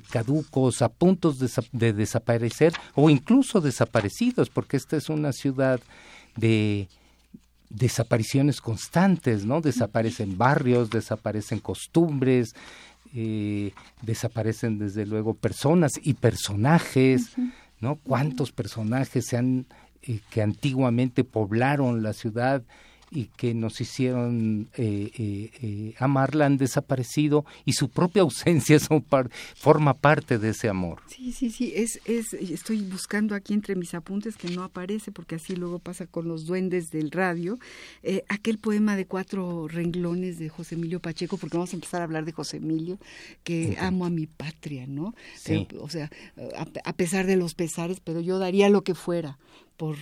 [0.08, 1.38] caducos, a puntos
[1.72, 5.78] de, desaparecer o incluso desaparecidos, porque esta es una ciudad
[6.36, 6.88] de
[7.70, 9.60] desapariciones constantes, ¿no?
[9.60, 12.54] Desaparecen barrios, desaparecen costumbres,
[13.14, 17.32] eh, desaparecen desde luego personas y personajes,
[17.80, 17.96] ¿no?
[17.96, 19.66] ¿Cuántos personajes se han,
[20.02, 22.62] eh, que antiguamente poblaron la ciudad
[23.10, 29.04] y que nos hicieron eh, eh, eh, amarla han desaparecido y su propia ausencia son
[29.54, 31.02] forma parte de ese amor.
[31.08, 35.36] Sí, sí, sí, es, es, estoy buscando aquí entre mis apuntes que no aparece porque
[35.36, 37.58] así luego pasa con los duendes del radio,
[38.02, 42.04] eh, aquel poema de cuatro renglones de José Emilio Pacheco, porque vamos a empezar a
[42.04, 42.98] hablar de José Emilio,
[43.42, 45.14] que amo a mi patria, ¿no?
[45.36, 45.66] Sí.
[45.80, 46.10] o sea,
[46.56, 49.38] a, a pesar de los pesares, pero yo daría lo que fuera
[49.80, 49.96] por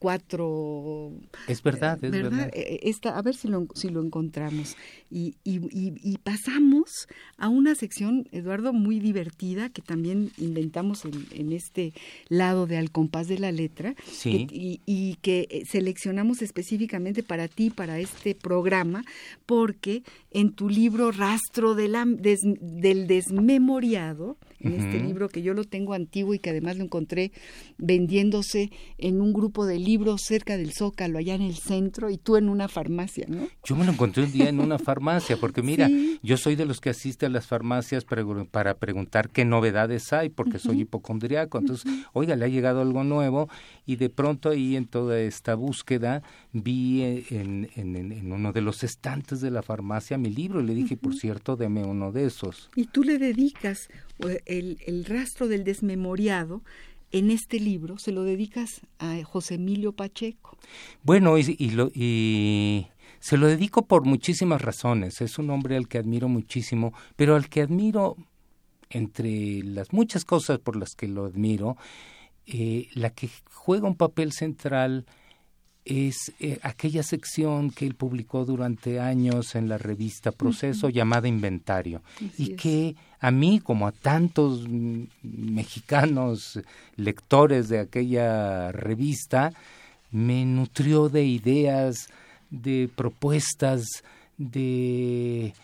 [0.00, 1.12] cuatro...
[1.46, 2.50] Es verdad, es verdad.
[2.52, 4.76] Eh, esta, a ver si lo, si lo encontramos.
[5.12, 7.06] Y, y, y, pasamos
[7.36, 11.92] a una sección, Eduardo, muy divertida, que también inventamos en, en este
[12.28, 14.48] lado de Al compás de la letra, sí.
[14.48, 19.04] que, y, que eh, seleccionamos específicamente para ti, para este programa,
[19.46, 20.02] porque
[20.34, 24.84] en tu libro Rastro de la, des, del Desmemoriado, en uh -huh.
[24.84, 27.32] este libro que yo lo tengo antiguo y que además lo encontré
[27.78, 32.36] vendiéndose en un grupo de libros cerca del Zócalo, allá en el centro, y tú
[32.36, 33.48] en una farmacia, ¿no?
[33.64, 36.18] Yo me lo encontré un día en una farmacia, porque mira, sí.
[36.22, 40.28] yo soy de los que asiste a las farmacias para, para preguntar qué novedades hay,
[40.28, 40.66] porque uh -huh.
[40.66, 41.58] soy hipocondriaco.
[41.58, 42.06] Entonces, uh -huh.
[42.12, 43.48] oiga, le ha llegado algo nuevo,
[43.84, 46.22] y de pronto ahí en toda esta búsqueda
[46.52, 50.74] vi en, en, en uno de los estantes de la farmacia mi libro, y le
[50.74, 52.70] dije, por cierto, deme uno de esos.
[52.76, 53.88] Y tú le dedicas
[54.46, 56.62] el, el rastro del desmemoriado
[57.12, 60.56] en este libro se lo dedicas a José Emilio Pacheco.
[61.02, 62.86] Bueno, y, y, lo, y,
[63.20, 65.20] se lo dedico por muchísimas razones.
[65.20, 68.16] Es un hombre al que admiro muchísimo, pero al que admiro,
[68.88, 71.76] entre las muchas cosas por las que lo admiro,
[72.46, 75.06] eh, la que juega un papel central
[75.84, 80.94] es eh, aquella sección que él publicó durante años en la revista Proceso uh -huh.
[80.94, 82.60] llamada Inventario Así y es.
[82.60, 84.68] que a mí como a tantos
[85.22, 86.60] mexicanos
[86.96, 89.52] lectores de aquella revista
[90.12, 92.10] me nutrió de ideas,
[92.50, 93.84] de propuestas,
[94.36, 95.54] de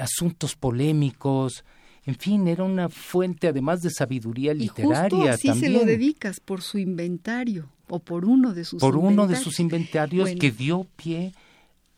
[0.00, 1.64] asuntos polémicos,
[2.06, 5.72] en fin, era una fuente además de sabiduría literaria y justo así también.
[5.72, 9.12] se lo dedicas por su inventario o por uno de sus por inventarios.
[9.12, 10.40] uno de sus inventarios bueno.
[10.40, 11.32] que dio pie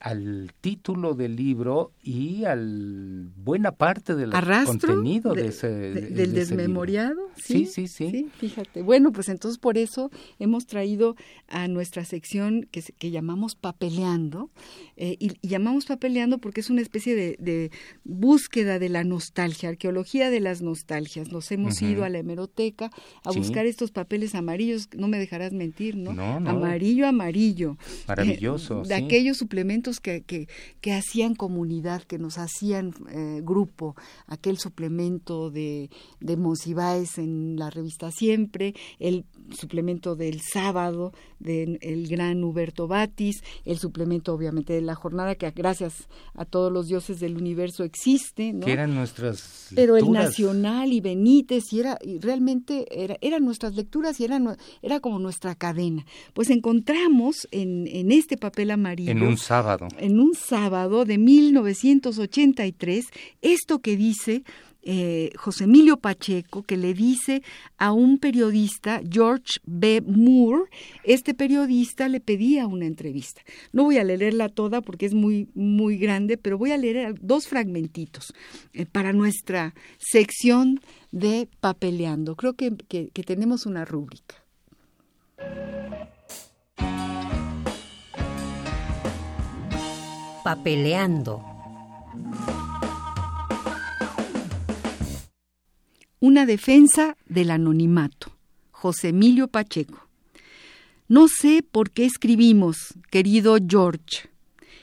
[0.02, 4.32] al título del libro y al buena parte del
[4.66, 7.66] contenido de, de ese de, de, del de desmemoriado ¿sí?
[7.66, 7.86] ¿Sí?
[7.86, 11.14] sí sí fíjate bueno pues entonces por eso hemos traído
[11.46, 14.50] a nuestra sección que, que llamamos papeleando
[14.96, 17.70] eh, y, y, llamamos papeleando porque es una especie de, de,
[18.02, 21.92] búsqueda de la nostalgia arqueología de las nostalgias nos hemos uh -huh.
[21.92, 22.90] ido a la hemeroteca
[23.24, 23.38] a sí.
[23.38, 26.50] buscar estos papeles amarillos no me dejarás mentir no, no, no.
[26.50, 27.76] amarillo amarillo
[28.08, 29.04] maravilloso eh, de sí.
[29.04, 30.48] aquellos suplementos que, que,
[30.80, 35.90] que, hacían comunidad, que nos hacían eh, grupo, aquel suplemento de,
[36.20, 43.42] de Monsiváis en la revista Siempre, el suplemento del sábado del de gran Huberto Batis,
[43.64, 48.52] el suplemento obviamente de la jornada que gracias a todos los dioses del universo existe,
[48.52, 48.64] ¿no?
[48.66, 53.74] Que eran nuestras Pero el Nacional y Benítez y era y realmente era, eran nuestras
[53.74, 54.40] lecturas y era,
[54.82, 56.04] era como nuestra cadena.
[56.32, 59.36] Pues encontramos en, en este papel amarillo en un
[59.98, 63.06] en un sábado de 1983
[63.40, 64.42] esto que dice
[64.84, 67.42] eh, José Emilio Pacheco, que le dice
[67.78, 70.02] a un periodista, George B.
[70.04, 70.64] Moore,
[71.04, 73.42] este periodista le pedía una entrevista.
[73.72, 77.46] No voy a leerla toda porque es muy, muy grande, pero voy a leer dos
[77.46, 78.34] fragmentitos
[78.72, 80.80] eh, para nuestra sección
[81.12, 82.34] de papeleando.
[82.34, 84.42] Creo que, que, que tenemos una rúbrica.
[90.44, 91.40] Papeleando.
[96.18, 98.32] Una defensa del anonimato.
[98.72, 100.08] José Emilio Pacheco.
[101.06, 104.30] No sé por qué escribimos, querido George,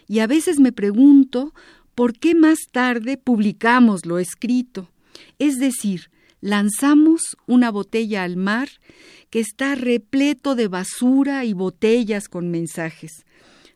[0.07, 1.53] y a veces me pregunto
[1.93, 4.89] por qué más tarde publicamos lo escrito.
[5.39, 8.69] Es decir, lanzamos una botella al mar
[9.29, 13.25] que está repleto de basura y botellas con mensajes.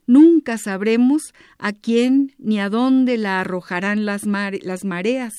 [0.05, 5.33] Nunca sabremos a quién ni a dónde la arrojarán las, las mareas.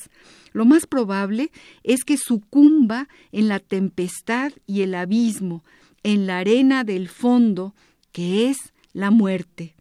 [0.52, 1.50] Lo más probable
[1.82, 5.64] es que sucumba en la tempestad y el abismo,
[6.02, 7.74] en la arena del fondo,
[8.12, 9.74] que es la muerte.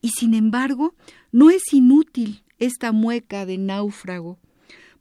[0.00, 0.94] Y sin embargo,
[1.30, 4.38] no es inútil esta mueca de náufrago,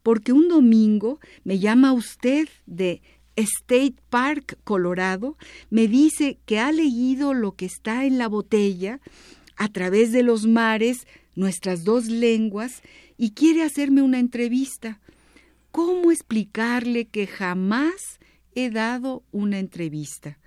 [0.04, 3.02] porque un domingo me llama usted de
[3.38, 5.38] State Park, Colorado,
[5.70, 9.00] me dice que ha leído lo que está en la botella
[9.56, 12.82] a través de los mares, nuestras dos lenguas,
[13.16, 15.00] y quiere hacerme una entrevista.
[15.72, 18.20] ¿Cómo explicarle que jamás
[18.56, 20.40] he dado una entrevista,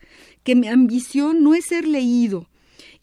[0.43, 2.49] que mi ambición no es ser leído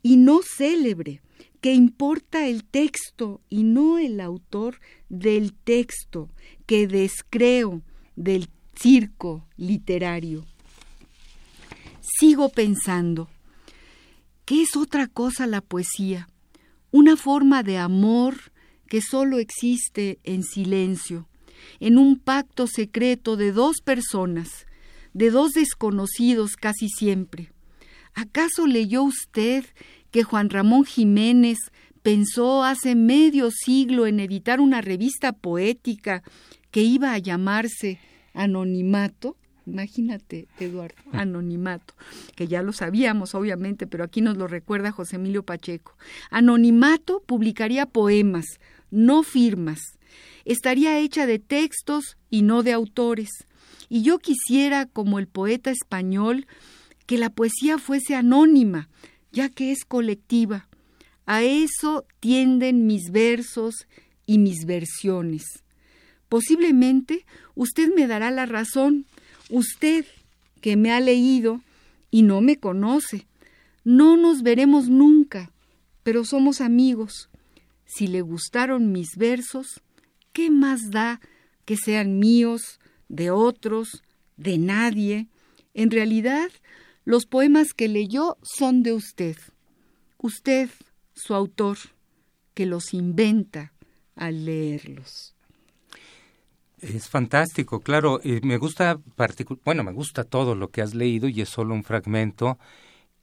[0.04, 1.22] y no célebre,
[1.62, 6.30] que importa el texto y no el autor del texto,
[6.66, 7.82] que descreo
[8.18, 8.50] del
[8.80, 10.46] circo literario.
[12.02, 13.30] Sigo pensando,
[14.46, 16.30] ¿qué es otra cosa la poesía?
[16.92, 18.36] Una forma de amor
[18.88, 21.28] que solo existe en silencio,
[21.80, 24.66] en un pacto secreto de dos personas,
[25.14, 27.52] de dos desconocidos casi siempre.
[28.14, 29.66] ¿Acaso leyó usted
[30.12, 31.58] que Juan Ramón Jiménez
[32.02, 36.24] pensó hace medio siglo en editar una revista poética
[36.72, 38.00] que iba a llamarse
[38.38, 39.36] Anonimato?
[39.66, 41.94] Imagínate, Eduardo, anonimato,
[42.36, 45.98] que ya lo sabíamos, obviamente, pero aquí nos lo recuerda José Emilio Pacheco.
[46.30, 48.46] Anonimato publicaría poemas,
[48.92, 49.82] no firmas.
[50.46, 53.30] Estaría hecha de textos y no de autores.
[53.90, 56.48] Y yo quisiera, como el poeta español,
[57.06, 58.88] que la poesía fuese anónima,
[59.34, 60.70] ya que es colectiva.
[61.26, 63.88] A eso tienden mis versos
[64.26, 65.44] y mis versiones.
[66.30, 67.26] Posiblemente
[67.56, 69.06] usted me dará la razón,
[69.50, 70.06] usted
[70.62, 71.62] que me ha leído
[72.12, 73.28] y no me conoce.
[73.84, 75.52] No nos veremos nunca,
[76.04, 77.30] pero somos amigos.
[77.86, 79.82] Si le gustaron mis versos,
[80.34, 81.22] ¿qué más da
[81.68, 84.04] que sean míos de otros,
[84.38, 85.28] de nadie.
[85.74, 86.50] En realidad,
[87.04, 89.38] los poemas que leyó son de usted.
[90.18, 90.70] Usted,
[91.14, 91.78] su autor,
[92.54, 93.74] que los inventa
[94.16, 95.36] al leerlos.
[96.80, 98.20] Es fantástico, claro.
[98.44, 99.00] me gusta,
[99.66, 102.60] bueno, me gusta todo lo que has leído y es solo un fragmento,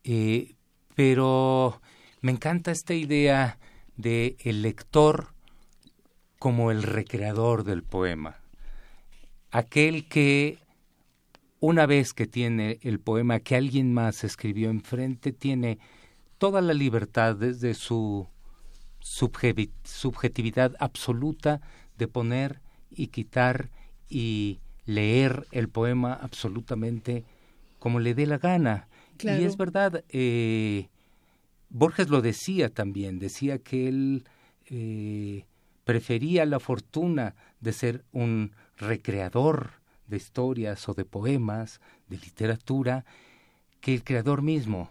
[0.02, 0.54] eh,
[0.94, 1.80] pero
[2.20, 3.58] me encanta esta idea
[3.96, 5.34] de el lector
[6.38, 8.44] como el recreador del poema
[9.54, 10.58] aquel que
[11.60, 15.78] una vez que tiene el poema que alguien más escribió enfrente, tiene
[16.38, 18.26] toda la libertad desde su
[18.98, 21.60] subjetividad absoluta
[21.96, 22.62] de poner
[22.96, 23.70] y quitar
[24.08, 27.24] y leer el poema absolutamente
[27.78, 28.88] como le dé la gana.
[29.20, 30.88] Y es verdad, eh,
[31.70, 34.24] Borges lo decía también, decía que él
[34.66, 35.44] eh,
[35.84, 39.70] prefería la fortuna de ser un recreador
[40.06, 43.04] de historias o de poemas, de literatura,
[43.80, 44.90] que el creador mismo.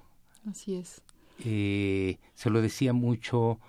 [0.49, 1.01] Así es.
[1.43, 3.59] Eh, se lo decía mucho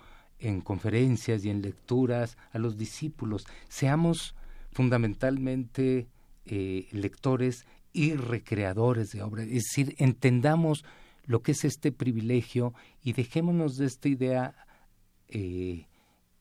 [0.45, 3.45] en conferencias y en lecturas a los discípulos.
[3.67, 4.35] Seamos
[4.71, 6.07] fundamentalmente
[6.45, 10.85] eh, lectores y recreadores de obras, es decir, entendamos
[11.25, 14.55] lo que es este privilegio y dejémonos de esta idea
[15.29, 15.87] eh,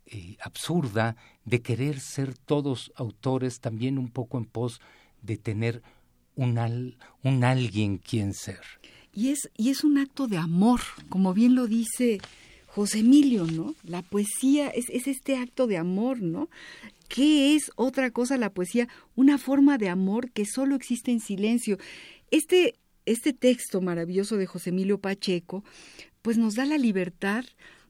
[0.07, 4.81] eh, absurda de querer ser todos autores también un poco en pos
[5.23, 5.83] de tener
[6.37, 8.61] un, al, un alguien quien ser.
[9.15, 12.21] Y es, y es un acto de amor, como bien lo dice
[12.75, 13.77] José Emilio, ¿no?
[13.85, 16.49] La poesía es, es este acto de amor, ¿no?
[17.07, 18.89] ¿Qué es otra cosa la poesía?
[19.15, 21.79] Una forma de amor que solo existe en silencio.
[22.33, 22.75] Este,
[23.07, 25.63] este texto maravilloso de José Emilio Pacheco,
[26.21, 27.45] pues nos da la libertad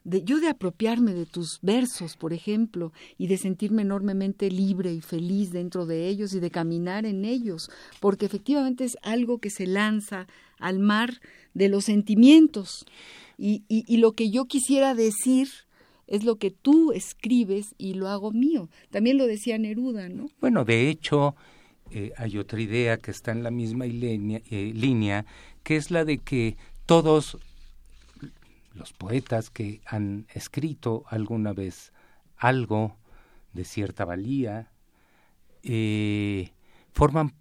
[0.05, 5.00] de yo de apropiarme de tus versos, por ejemplo, y de sentirme enormemente libre y
[5.00, 9.66] feliz dentro de ellos y de caminar en ellos, porque efectivamente es algo que se
[9.66, 10.26] lanza
[10.59, 11.20] al mar
[11.55, 12.84] de los sentimientos.
[13.36, 13.64] Y,
[13.96, 15.48] lo que yo quisiera decir
[16.07, 18.68] es lo que tú escribes y lo hago mío.
[18.90, 20.28] También lo decía Neruda, ¿no?
[20.40, 21.34] Bueno, de hecho,
[21.90, 25.24] eh, hay otra idea que está en la misma eh, línea,
[25.62, 27.38] que es la de que todos
[28.74, 31.92] los poetas que han escrito alguna vez
[32.36, 32.96] algo
[33.52, 34.70] de cierta valía,
[35.62, 36.50] eh,
[36.92, 37.32] forman,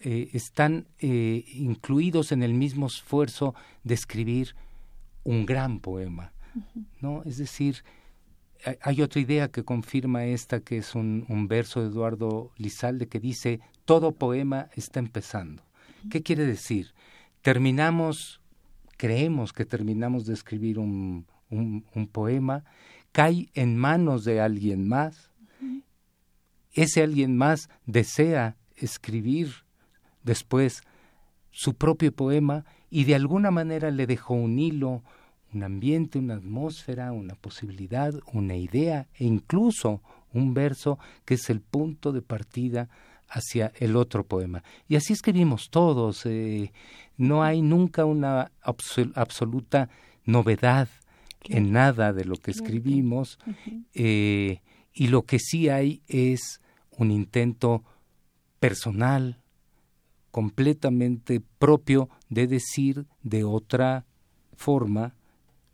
[0.00, 4.54] eh, están eh, incluidos en el mismo esfuerzo de escribir
[5.24, 6.32] un gran poema,
[7.00, 7.22] ¿no?
[7.24, 7.82] Es decir,
[8.80, 13.20] hay otra idea que confirma esta, que es un, un, verso de Eduardo Lizalde que
[13.20, 15.62] dice, todo poema está empezando.
[16.10, 16.94] ¿Qué quiere decir?
[17.42, 18.40] Terminamos,
[18.96, 22.64] creemos que terminamos de escribir un, un, un poema,
[23.12, 25.30] cae en manos de alguien más,
[26.72, 29.48] ese alguien más desea escribir
[30.22, 30.82] después
[31.50, 35.02] su propio poema y de alguna manera le dejó un hilo,
[35.54, 40.02] un ambiente, una atmósfera, una posibilidad, una idea e incluso
[40.34, 42.90] un verso que es el punto de partida
[43.28, 44.62] hacia el otro poema.
[44.88, 46.26] Y así escribimos todos.
[46.26, 46.72] Eh,
[47.16, 49.88] no hay nunca una absoluta
[50.24, 50.88] novedad
[51.44, 53.38] en nada de lo que escribimos.
[53.94, 54.60] eh,
[54.92, 56.60] y lo que sí hay es
[56.90, 57.84] un intento
[58.58, 59.38] personal,
[60.30, 64.06] completamente propio de decir de otra
[64.56, 65.15] forma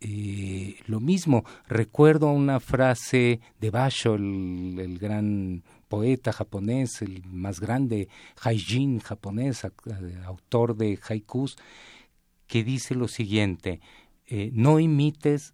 [0.05, 1.45] eh, lo mismo.
[1.67, 8.09] Recuerdo una frase de Basho, el, gran poeta japonés, el más grande
[8.41, 9.65] haijin japonés,
[10.25, 11.55] autor de haikus,
[12.47, 13.79] que dice lo siguiente,
[14.27, 15.53] eh, no imites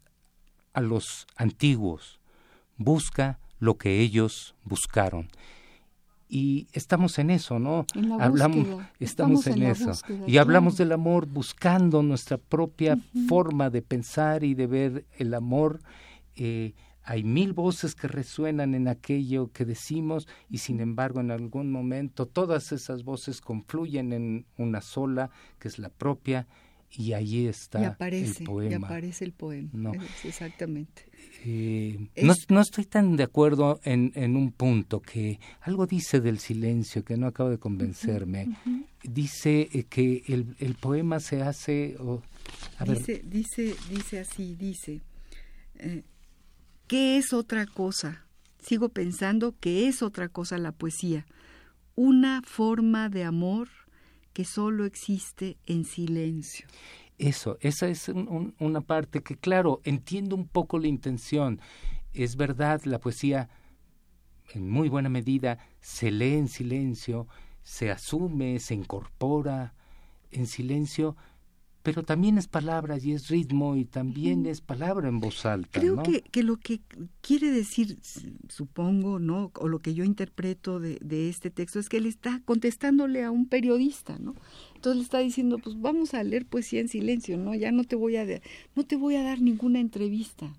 [0.74, 2.20] a los antiguos,
[2.76, 5.30] busca lo que ellos buscaron
[6.32, 7.86] y estamos en eso, ¿no?
[7.96, 8.92] En la hablamos, búsqueda.
[9.00, 9.88] estamos, Estamos en, eso.
[9.88, 10.86] búsqueda, y hablamos claro.
[10.90, 15.82] del amor buscando nuestra propia forma de pensar y de ver el amor.
[16.36, 21.72] Eh, hay mil voces que resuenan en aquello que decimos y sin embargo en algún
[21.72, 26.48] momento todas esas voces confluyen en una sola, que es la propia,
[26.92, 28.72] y ahí está y aparece, el poema.
[28.72, 29.70] y aparece el poema.
[29.74, 29.94] No.
[29.94, 31.09] Es- exactamente.
[31.46, 36.20] Eh, Es- no, no estoy tan de acuerdo en, en un punto que algo dice
[36.20, 38.50] del silencio que no acabo de convencerme.
[39.04, 41.96] Dice eh, que el, el poema se hace...
[42.00, 42.22] o-
[42.78, 45.02] a ver, Dice, dice, dice así, dice,
[45.76, 46.04] eh,
[46.88, 48.26] ¿qué es otra cosa?
[48.62, 51.26] Sigo pensando que es otra cosa la poesía,
[51.96, 53.70] una forma de amor
[54.34, 56.68] que solo existe en silencio.
[57.20, 61.60] Eso, esa es un- un- una parte que, claro, entiendo un poco la intención.
[62.14, 63.50] Es verdad, la poesía,
[64.54, 67.28] en muy buena medida, se lee en silencio,
[67.62, 69.74] se asume, se incorpora
[70.32, 71.18] en silencio,
[71.82, 75.80] pero también es palabra y es ritmo y también es palabra en voz alta.
[75.80, 76.04] Creo ¿no?
[76.04, 76.82] que, que lo que
[77.22, 77.98] quiere decir,
[78.48, 79.52] supongo, ¿no?
[79.56, 83.32] O lo que yo interpreto de, de este texto es que él está contestándole a
[83.32, 84.36] un periodista, ¿no?
[84.76, 87.54] Entonces le está diciendo, pues vamos a leer poesía en silencio, ¿no?
[87.56, 88.42] Ya no te voy a, de-
[88.76, 90.54] no te voy a dar ninguna entrevista.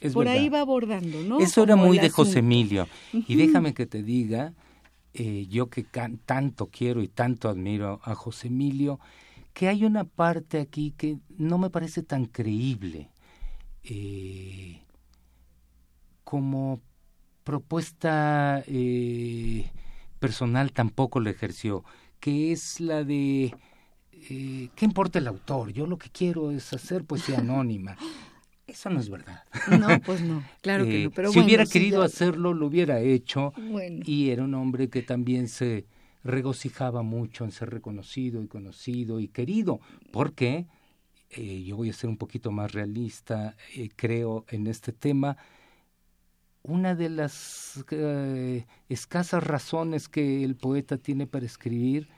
[0.00, 1.40] Es Por ahí va abordando, ¿no?
[1.40, 2.40] Eso era Como muy de José.
[2.40, 2.88] Emilio.
[3.12, 4.52] Y déjame que te diga,
[5.14, 8.98] eh, yo que can- tanto quiero y tanto admiro a José Emilio,
[9.52, 13.10] que hay una parte aquí que no me parece tan creíble
[13.84, 14.80] eh,
[16.24, 16.80] como
[17.44, 19.70] propuesta eh,
[20.18, 21.84] personal tampoco la ejerció,
[22.20, 23.54] que es la de
[24.12, 25.72] eh, ¿qué importa el autor?
[25.72, 27.96] Yo lo que quiero es hacer poesía anónima.
[28.66, 29.42] Eso no es verdad.
[29.68, 31.10] No, pues no, claro que Eh, no.
[31.10, 33.52] Pero si bueno, hubiera querido ya- hacerlo, lo hubiera hecho.
[33.70, 34.02] Bueno.
[34.06, 35.86] Y era un hombre que también se
[36.24, 39.80] regocijaba mucho en ser reconocido y conocido y querido.
[40.12, 40.66] Porque
[41.30, 45.36] eh, yo voy a ser un poquito más realista, eh, creo, en este tema.
[46.62, 52.08] Una de las eh, escasas razones que el poeta tiene para escribir,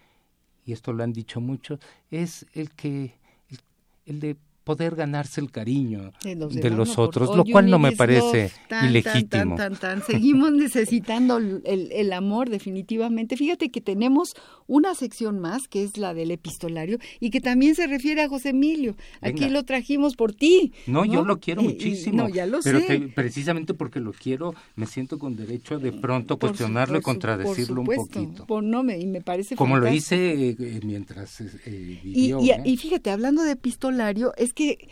[0.67, 1.81] y esto lo han dicho muchos,
[2.11, 3.15] es el que
[3.49, 3.59] el,
[4.07, 7.79] el de poder ganarse el cariño de los, de los por- otros, lo cual no
[7.79, 9.57] me parece tan, ilegítimo.
[9.57, 11.63] Tan, tan, tan, Seguimos necesitando el,
[11.93, 13.37] el- amor, definitivamente.
[13.37, 14.35] Fíjate que tenemos
[14.67, 18.51] una sección más, que es la del epistolario, y que también se refiere a José
[18.51, 18.97] Emilio.
[19.21, 20.73] Aquí lo trajimos por ti.
[20.87, 22.17] No, yo lo quiero muchísimo.
[22.23, 22.87] no, ya lo pero sé.
[22.87, 27.03] que precisamente porque lo quiero, me siento con derecho de pronto Por su- cuestionarlo y
[27.03, 28.47] contradecirlo por un poquito.
[28.47, 32.41] Por- no, me, y me parece Como lo hice eh, mientras eh, vivió.
[32.41, 32.63] y- ¿eh?
[32.65, 34.89] y fíjate, hablando de epistolario, es que,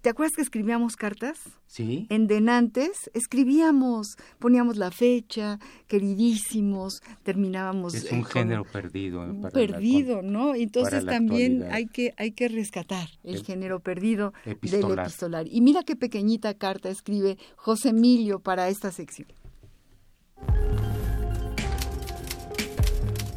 [0.00, 1.38] ¿te acuerdas que escribíamos cartas?
[1.66, 9.26] sí, En Denantes escribíamos, poníamos la fecha, queridísimos, terminábamos es eh, un con- género perdido.
[9.26, 10.54] la- perdido, ¿no?
[10.54, 15.06] Entonces la también hay que hay que rescatar el, El género perdido del epistolar.
[15.06, 15.46] epistolar.
[15.50, 19.28] Y mira qué pequeñita carta escribe José Emilio para esta sección.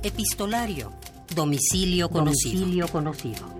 [0.03, 0.91] Epistolario.
[1.35, 2.51] Domicilio conocido.
[2.59, 3.57] Domicilio conocido.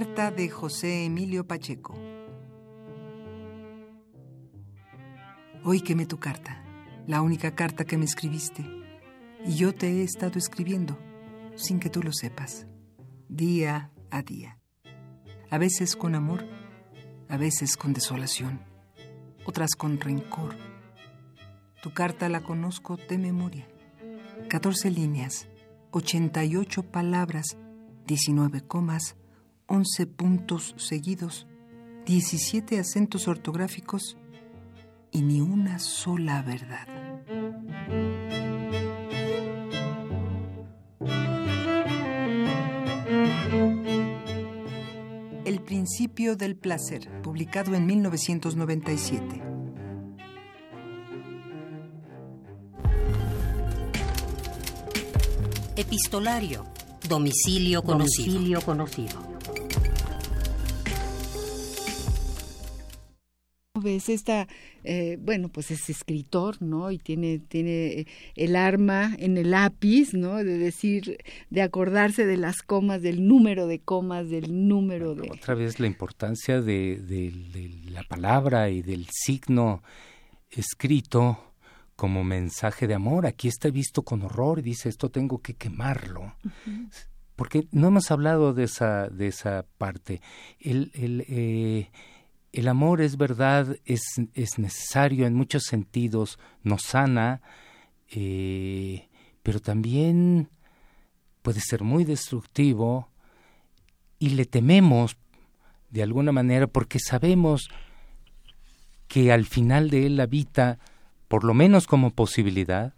[0.00, 1.94] Carta de José Emilio Pacheco.
[5.62, 6.64] Hoy quemé tu carta,
[7.06, 8.64] la única carta que me escribiste,
[9.44, 10.98] y yo te he estado escribiendo,
[11.54, 12.66] sin que tú lo sepas,
[13.28, 14.58] día a día.
[15.50, 16.46] A veces con amor,
[17.28, 18.62] a veces con desolación,
[19.44, 20.56] otras con rencor.
[21.82, 23.68] Tu carta la conozco de memoria.
[24.48, 25.46] 14 líneas,
[25.90, 27.58] 88 palabras,
[28.06, 29.16] 19 comas,
[29.72, 31.46] 11 puntos seguidos,
[32.04, 34.16] 17 acentos ortográficos
[35.12, 36.88] y ni una sola verdad.
[45.44, 49.42] El principio del placer, publicado en 1997.
[55.76, 56.66] Epistolario.
[57.08, 58.32] Domicilio conocido.
[58.32, 59.39] Domicilio conocido.
[63.80, 64.46] Ves esta
[64.84, 68.06] eh, bueno pues es escritor no y tiene tiene
[68.36, 71.18] el arma en el lápiz no de decir
[71.50, 75.86] de acordarse de las comas del número de comas del número de otra vez la
[75.86, 79.82] importancia de, de, la palabra y del signo
[80.50, 81.38] escrito
[81.96, 83.26] como mensaje de amor.
[83.26, 86.34] Aquí está visto con horror y dice esto tengo que quemarlo
[87.40, 90.20] porque no hemos hablado de esa de esa parte.
[90.58, 91.90] El, el eh,
[92.52, 94.02] el amor es verdad, es,
[94.34, 97.42] es necesario en muchos sentidos, nos sana,
[98.08, 99.08] eh,
[99.42, 100.48] pero también
[101.42, 103.08] puede ser muy destructivo
[104.18, 105.16] y le tememos
[105.90, 107.68] de alguna manera porque sabemos
[109.08, 110.78] que al final de él habita,
[111.28, 112.94] por lo menos como posibilidad,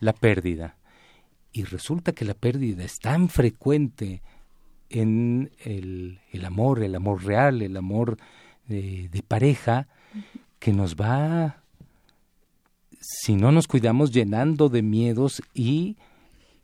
[0.00, 0.76] la pérdida.
[1.52, 4.22] Y resulta que la pérdida es tan frecuente
[4.90, 8.18] en el, el amor, el amor real, el amor
[8.68, 9.88] de, pareja
[10.58, 11.62] que nos va,
[13.00, 15.96] si no nos cuidamos, llenando de miedos y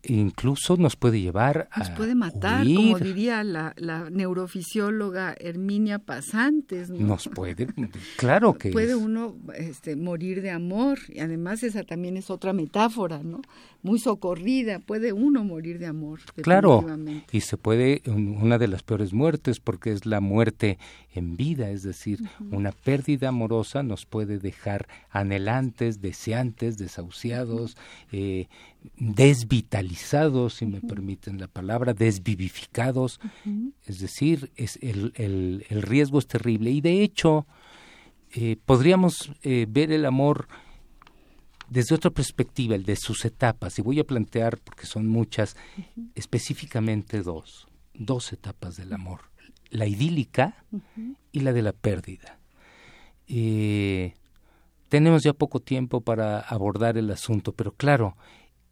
[0.05, 6.91] incluso nos puede llevar a nos puede matar como diría la, la, neurofisióloga Herminia Pasantes
[6.91, 7.69] nos puede
[8.17, 13.23] claro que puede uno este, morir de amor y además esa también es otra metáfora
[13.23, 13.43] no
[13.83, 16.85] muy socorrida puede uno morir de amor claro
[17.31, 20.79] y se puede una de las peores muertes porque es la muerte
[21.13, 22.21] en vida es decir
[22.51, 27.77] una pérdida amorosa nos puede dejar anhelantes deseantes desahuciados
[28.13, 28.49] eh,
[28.97, 33.21] desvitalizados, si me permiten la palabra, desvivificados,
[33.87, 36.71] es decir, es el, el, el, riesgo es terrible.
[36.71, 37.47] Y de hecho,
[38.33, 40.49] eh, podríamos eh, ver el amor
[41.69, 45.57] desde otra perspectiva, el de sus etapas, y voy a plantear, porque son muchas,
[46.15, 49.21] específicamente dos, dos etapas del amor,
[49.71, 50.65] la idílica
[51.33, 52.39] y la de la pérdida.
[53.29, 54.15] Eh,
[54.89, 58.17] tenemos ya poco tiempo para abordar el asunto, pero claro,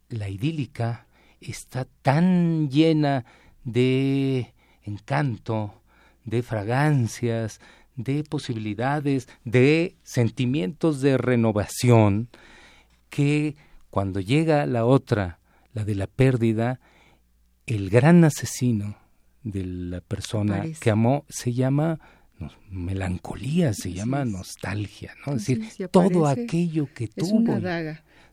[0.08, 1.06] la idílica
[1.40, 3.24] está tan llena
[3.64, 4.52] de
[4.82, 5.82] encanto,
[6.24, 7.60] de fragancias,
[7.96, 12.28] de posibilidades, de sentimientos de renovación,
[13.10, 13.56] que
[13.90, 15.38] cuando llega la otra,
[15.72, 16.80] la de la pérdida,
[17.66, 18.96] el gran asesino
[19.42, 21.98] de la persona que amó se llama
[22.70, 25.34] melancolía, se llama nostalgia, ¿no?
[25.34, 27.58] Es decir, todo aquello que tuvo.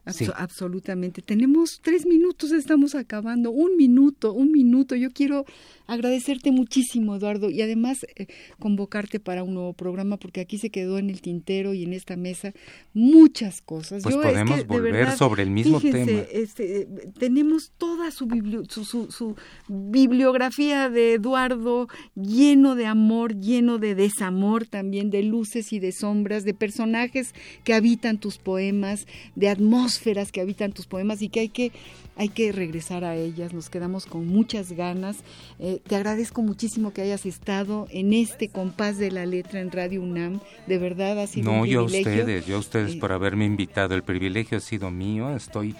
[0.05, 1.21] Absolutamente.
[1.21, 3.49] Tenemos tres minutos, estamos acabando.
[3.49, 4.95] Un minuto, un minuto.
[4.95, 5.45] Yo quiero
[5.87, 8.27] agradecerte muchísimo, Eduardo, y además eh,
[8.59, 12.17] convocarte para un nuevo programa, porque aquí se quedó en el tintero y en esta
[12.17, 12.53] mesa
[12.93, 14.03] muchas cosas.
[14.03, 16.21] Pues podemos volver sobre el mismo tema.
[16.31, 16.87] Este,
[17.17, 18.27] tenemos toda su,
[18.69, 19.35] su, su,
[19.67, 26.43] bibliografía de Eduardo lleno de amor, lleno de desamor también, de luces y de sombras,
[26.43, 27.33] de personajes
[27.63, 31.71] que habitan tus poemas, de atmósferas que habitan tus poemas y que hay que
[32.17, 35.17] hay que regresar a ellas, nos quedamos con muchas ganas.
[35.59, 40.01] Eh, te agradezco muchísimo que hayas estado en este compás de la letra en Radio
[40.01, 42.11] UNAM, de verdad ha sido no, un privilegio.
[42.11, 44.91] No, yo a ustedes, yo a ustedes eh, por haberme invitado, el privilegio ha sido
[44.91, 45.75] mío, estoy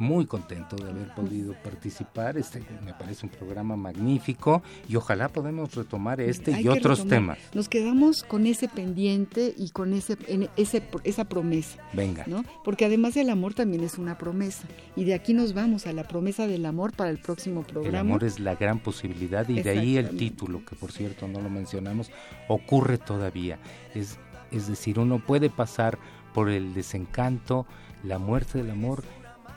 [0.00, 2.36] muy contento de haber podido participar.
[2.36, 7.38] Este me parece un programa magnífico y ojalá podamos retomar este y otros temas.
[7.54, 10.16] Nos quedamos con ese pendiente y con ese,
[10.56, 11.78] ese esa promesa.
[11.92, 12.24] Venga.
[12.26, 12.44] ¿no?
[12.64, 14.64] Porque además el amor también es una promesa
[14.96, 17.98] y de aquí nos vamos a la promesa del amor para el próximo programa.
[17.98, 21.40] El amor es la gran posibilidad y de ahí el título que por cierto no
[21.40, 22.10] lo mencionamos
[22.48, 23.58] ocurre todavía.
[23.94, 24.18] Es
[24.50, 25.98] es decir, uno puede pasar
[26.34, 27.66] por el desencanto,
[28.02, 29.04] la muerte del amor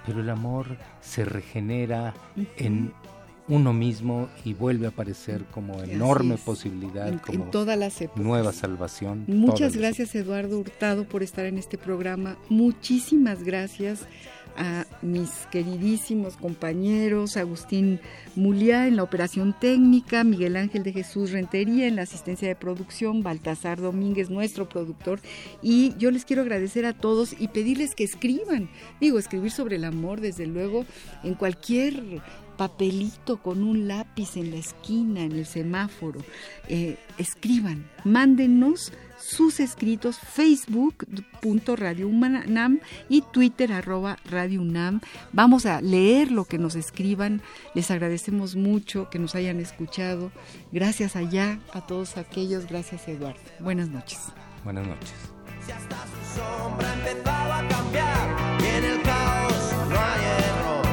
[0.05, 2.13] pero el amor se regenera
[2.57, 2.93] en
[3.47, 9.25] uno mismo y vuelve a aparecer como enorme posibilidad, como todas las nueva salvación.
[9.27, 12.37] Muchas gracias Eduardo Hurtado por estar en este programa.
[12.49, 14.07] Muchísimas gracias
[14.55, 17.99] a mis queridísimos compañeros, Agustín
[18.35, 23.23] Muliá en la operación técnica, Miguel Ángel de Jesús Rentería en la asistencia de producción,
[23.23, 25.19] Baltasar Domínguez, nuestro productor,
[25.61, 28.69] y yo les quiero agradecer a todos y pedirles que escriban,
[29.01, 30.85] digo, escribir sobre el amor, desde luego,
[31.23, 32.21] en cualquier
[32.57, 36.21] papelito con un lápiz en la esquina, en el semáforo.
[36.67, 38.91] Eh, escriban, mándenos
[39.23, 42.79] sus escritos facebook.radio UNAM
[43.09, 45.01] y twitter arroba radio UNAM.
[45.31, 47.41] Vamos a leer lo que nos escriban.
[47.73, 50.31] Les agradecemos mucho que nos hayan escuchado.
[50.71, 52.67] Gracias allá a todos aquellos.
[52.67, 53.39] Gracias Eduardo.
[53.59, 54.19] Buenas noches.
[54.63, 55.13] Buenas noches.
[57.51, 60.92] a cambiar en el caos no hay